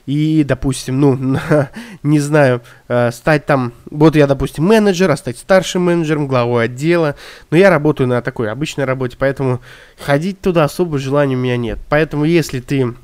и, 0.05 0.45
допустим, 0.45 1.01
ну, 1.01 1.39
не 2.03 2.19
знаю, 2.19 2.63
э, 2.89 3.11
стать 3.13 3.47
там, 3.47 3.73
вот 3.91 4.17
я, 4.17 4.27
допустим, 4.27 4.65
менеджер, 4.65 5.11
а 5.11 5.17
стать 5.17 5.39
старшим 5.39 5.83
менеджером, 5.83 6.27
главой 6.27 6.65
отдела, 6.65 7.15
но 7.51 7.57
я 7.57 7.71
работаю 7.71 8.09
на 8.09 8.21
такой 8.21 8.51
обычной 8.51 8.85
работе, 8.85 9.17
поэтому 9.19 9.61
ходить 9.99 10.41
туда 10.41 10.65
особо 10.65 10.99
желания 10.99 11.37
у 11.37 11.41
меня 11.41 11.57
нет. 11.57 11.79
Поэтому, 11.89 12.25
если 12.25 12.61
ты 12.61 12.95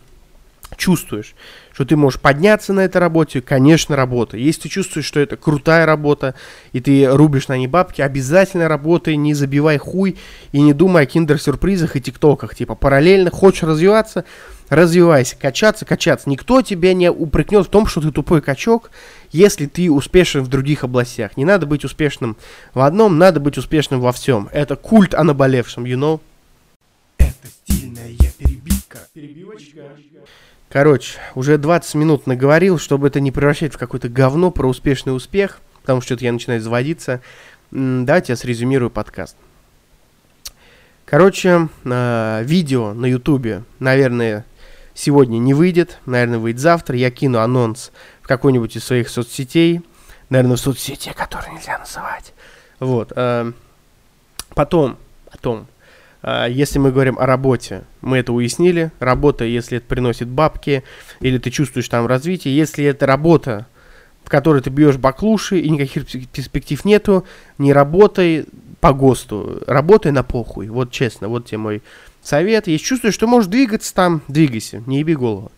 чувствуешь, 0.77 1.35
что 1.73 1.85
ты 1.85 1.97
можешь 1.97 2.21
подняться 2.21 2.73
на 2.73 2.81
этой 2.81 2.99
работе, 2.99 3.41
конечно, 3.41 3.97
работа. 3.97 4.37
Если 4.37 4.63
ты 4.63 4.69
чувствуешь, 4.69 5.07
что 5.07 5.21
это 5.21 5.37
крутая 5.37 5.87
работа, 5.87 6.35
и 6.73 6.81
ты 6.81 7.07
рубишь 7.07 7.49
на 7.49 7.57
ней 7.57 7.67
бабки, 7.67 8.03
обязательно 8.03 8.69
работай, 8.69 9.17
не 9.17 9.35
забивай 9.35 9.79
хуй 9.79 10.17
и 10.53 10.61
не 10.61 10.73
думай 10.73 11.05
о 11.05 11.07
киндер-сюрпризах 11.07 11.97
и 11.97 12.01
тиктоках. 12.01 12.55
Типа, 12.55 12.75
параллельно 12.75 13.31
хочешь 13.31 13.63
развиваться, 13.63 14.25
развивайся, 14.69 15.37
качаться, 15.37 15.85
качаться. 15.85 16.29
Никто 16.29 16.63
тебя 16.63 16.95
не 16.95 17.11
упрекнет 17.11 17.67
в 17.67 17.71
том, 17.71 17.87
что 17.87 18.01
ты 18.01 18.11
тупой 18.11 18.41
качок, 18.41 18.91
если 19.31 19.67
ты 19.67 19.91
успешен 19.91 20.43
в 20.43 20.49
других 20.49 20.85
областях. 20.85 21.37
Не 21.37 21.45
надо 21.45 21.67
быть 21.67 21.85
успешным 21.85 22.37
в 22.75 22.81
одном, 22.81 23.19
надо 23.19 23.41
быть 23.41 23.59
успешным 23.59 24.01
во 24.01 24.13
всем. 24.13 24.49
Это 24.53 24.77
культ 24.77 25.15
о 25.15 25.25
наболевшем, 25.25 25.85
you 25.85 25.97
know? 25.97 26.21
Это 27.19 27.49
стильная 27.49 28.09
перебивка. 28.39 28.99
Перебивочка. 29.13 29.83
Короче, 30.73 31.19
уже 31.35 31.59
20 31.59 31.95
минут 31.97 32.27
наговорил, 32.27 32.79
чтобы 32.79 33.09
это 33.09 33.21
не 33.21 33.31
превращать 33.31 33.75
в 33.75 33.79
какое-то 33.79 34.09
говно 34.09 34.51
про 34.51 34.67
успешный 34.67 35.15
успех, 35.15 35.61
потому 35.83 36.01
что 36.01 36.15
что-то 36.15 36.25
я 36.25 36.33
начинаю 36.33 36.63
заводиться. 36.63 37.21
Давайте 37.71 38.33
я 38.33 38.37
срезюмирую 38.37 38.91
подкаст. 38.91 39.37
Короче, 41.05 41.69
э, 41.85 42.43
видео 42.45 42.95
на 42.95 43.05
ютубе, 43.05 43.65
наверное, 43.81 44.47
сегодня 44.95 45.37
не 45.37 45.53
выйдет, 45.53 45.99
наверное, 46.07 46.39
выйдет 46.39 46.63
завтра. 46.63 46.97
Я 46.97 47.11
кину 47.11 47.41
анонс 47.41 47.93
в 48.23 48.27
какой-нибудь 48.27 48.75
из 48.75 48.83
своих 48.83 49.11
соцсетей, 49.11 49.83
наверное, 50.31 50.57
в 50.57 50.61
соцсети, 50.61 51.13
которые 51.15 51.53
нельзя 51.53 51.77
называть. 51.77 52.33
Вот. 52.81 53.13
Э, 53.15 53.53
потом, 54.55 54.97
потом, 55.31 55.67
а, 55.67 55.72
если 56.23 56.79
мы 56.79 56.93
говорим 56.93 57.19
о 57.19 57.27
работе, 57.27 57.83
мы 58.01 58.19
это 58.19 58.33
уяснили. 58.33 58.93
Работа, 59.01 59.45
если 59.45 59.79
это 59.79 59.87
приносит 59.87 60.29
бабки, 60.29 60.85
или 61.21 61.39
ты 61.39 61.51
чувствуешь 61.51 61.89
там 61.89 62.07
развитие. 62.07 62.57
Если 62.57 62.85
это 62.85 63.07
работа, 63.07 63.67
в 64.25 64.31
которой 64.31 64.63
ты 64.63 64.71
бьешь 64.71 64.99
баклуши 64.99 65.59
и 65.59 65.69
никаких 65.69 66.07
перспектив 66.29 66.85
нету, 66.85 67.25
не 67.59 67.73
работай 67.73 68.47
по 68.81 68.93
ГОСТу, 68.93 69.63
работай 69.67 70.13
на 70.13 70.23
похуй. 70.23 70.69
Вот 70.69 70.91
честно, 70.91 71.29
вот 71.29 71.47
тебе 71.47 71.59
мой 71.59 71.83
совет. 72.23 72.67
Если 72.69 72.85
чувствуешь, 72.85 73.15
что 73.15 73.27
можешь 73.27 73.51
двигаться 73.51 73.95
там, 73.95 74.23
двигайся, 74.29 74.83
не 74.87 75.01
еби 75.01 75.15
голову. 75.15 75.51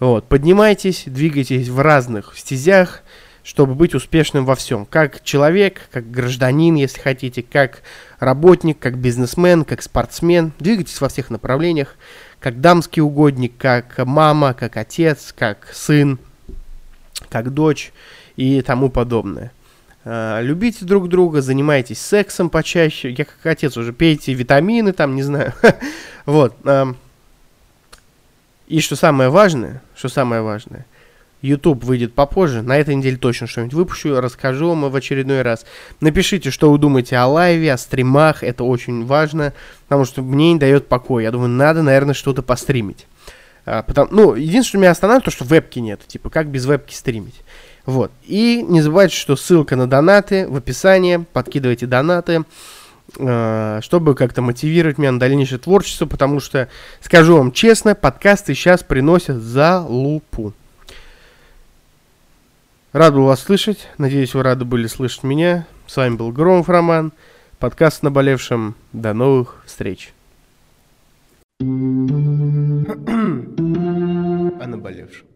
Вот, 0.00 0.28
поднимайтесь, 0.28 1.04
двигайтесь 1.06 1.68
в 1.68 1.80
разных 1.80 2.34
стезях, 2.36 3.02
чтобы 3.48 3.74
быть 3.74 3.94
успешным 3.94 4.44
во 4.44 4.54
всем. 4.54 4.84
Как 4.84 5.24
человек, 5.24 5.88
как 5.90 6.10
гражданин, 6.10 6.74
если 6.74 7.00
хотите, 7.00 7.42
как 7.42 7.80
работник, 8.18 8.78
как 8.78 8.98
бизнесмен, 8.98 9.64
как 9.64 9.80
спортсмен. 9.80 10.52
Двигайтесь 10.58 11.00
во 11.00 11.08
всех 11.08 11.30
направлениях. 11.30 11.96
Как 12.40 12.60
дамский 12.60 13.00
угодник, 13.00 13.54
как 13.56 14.04
мама, 14.04 14.52
как 14.52 14.76
отец, 14.76 15.34
как 15.34 15.66
сын, 15.72 16.18
как 17.30 17.54
дочь 17.54 17.94
и 18.36 18.60
тому 18.60 18.90
подобное. 18.90 19.50
Uh, 20.04 20.42
любите 20.42 20.84
друг 20.84 21.08
друга, 21.08 21.40
занимайтесь 21.40 22.02
сексом 22.02 22.50
почаще. 22.50 23.12
Я 23.12 23.24
как 23.24 23.46
отец 23.46 23.78
уже 23.78 23.94
пейте 23.94 24.34
витамины, 24.34 24.92
там, 24.92 25.16
не 25.16 25.22
знаю. 25.22 25.54
вот. 26.26 26.54
И 28.66 28.80
что 28.80 28.94
самое 28.94 29.30
важное, 29.30 29.80
что 29.96 30.10
самое 30.10 30.42
важное– 30.42 30.84
YouTube 31.42 31.84
выйдет 31.84 32.14
попозже. 32.14 32.62
На 32.62 32.78
этой 32.78 32.94
неделе 32.94 33.16
точно 33.16 33.46
что-нибудь 33.46 33.74
выпущу, 33.74 34.20
расскажу 34.20 34.68
вам 34.68 34.90
в 34.90 34.96
очередной 34.96 35.42
раз. 35.42 35.64
Напишите, 36.00 36.50
что 36.50 36.70
вы 36.70 36.78
думаете 36.78 37.16
о 37.16 37.26
лайве, 37.26 37.72
о 37.72 37.78
стримах. 37.78 38.42
Это 38.42 38.64
очень 38.64 39.04
важно, 39.04 39.52
потому 39.84 40.04
что 40.04 40.22
мне 40.22 40.52
не 40.52 40.58
дает 40.58 40.88
покоя. 40.88 41.24
Я 41.24 41.30
думаю, 41.30 41.48
надо, 41.48 41.82
наверное, 41.82 42.14
что-то 42.14 42.42
постримить. 42.42 43.06
А, 43.66 43.82
потому, 43.82 44.08
ну, 44.10 44.34
единственное, 44.34 44.62
что 44.64 44.78
меня 44.78 44.90
останавливает, 44.90 45.24
то, 45.26 45.30
что 45.30 45.44
вебки 45.44 45.78
нет. 45.78 46.00
Типа, 46.06 46.30
как 46.30 46.48
без 46.48 46.64
вебки 46.66 46.94
стримить. 46.94 47.40
Вот. 47.86 48.10
И 48.24 48.64
не 48.66 48.82
забывайте, 48.82 49.16
что 49.16 49.36
ссылка 49.36 49.76
на 49.76 49.86
донаты 49.86 50.48
в 50.48 50.56
описании. 50.56 51.24
Подкидывайте 51.32 51.86
донаты 51.86 52.44
а, 53.18 53.80
чтобы 53.80 54.14
как-то 54.14 54.42
мотивировать 54.42 54.98
меня 54.98 55.12
на 55.12 55.18
дальнейшее 55.18 55.58
творчество, 55.58 56.06
потому 56.06 56.40
что, 56.40 56.68
скажу 57.00 57.38
вам 57.38 57.52
честно, 57.52 57.94
подкасты 57.94 58.54
сейчас 58.54 58.82
приносят 58.82 59.36
за 59.36 59.80
лупу. 59.80 60.52
Рад 62.92 63.12
был 63.12 63.24
вас 63.26 63.40
слышать. 63.40 63.86
Надеюсь, 63.98 64.32
вы 64.32 64.42
рады 64.42 64.64
были 64.64 64.86
слышать 64.86 65.22
меня. 65.22 65.66
С 65.86 65.98
вами 65.98 66.16
был 66.16 66.32
Громов 66.32 66.70
Роман. 66.70 67.12
Подкаст 67.58 68.02
«Наболевшим». 68.02 68.76
До 68.94 69.12
новых 69.12 69.62
встреч. 69.66 70.14
О 71.60 71.64
наболевшем. 74.66 75.27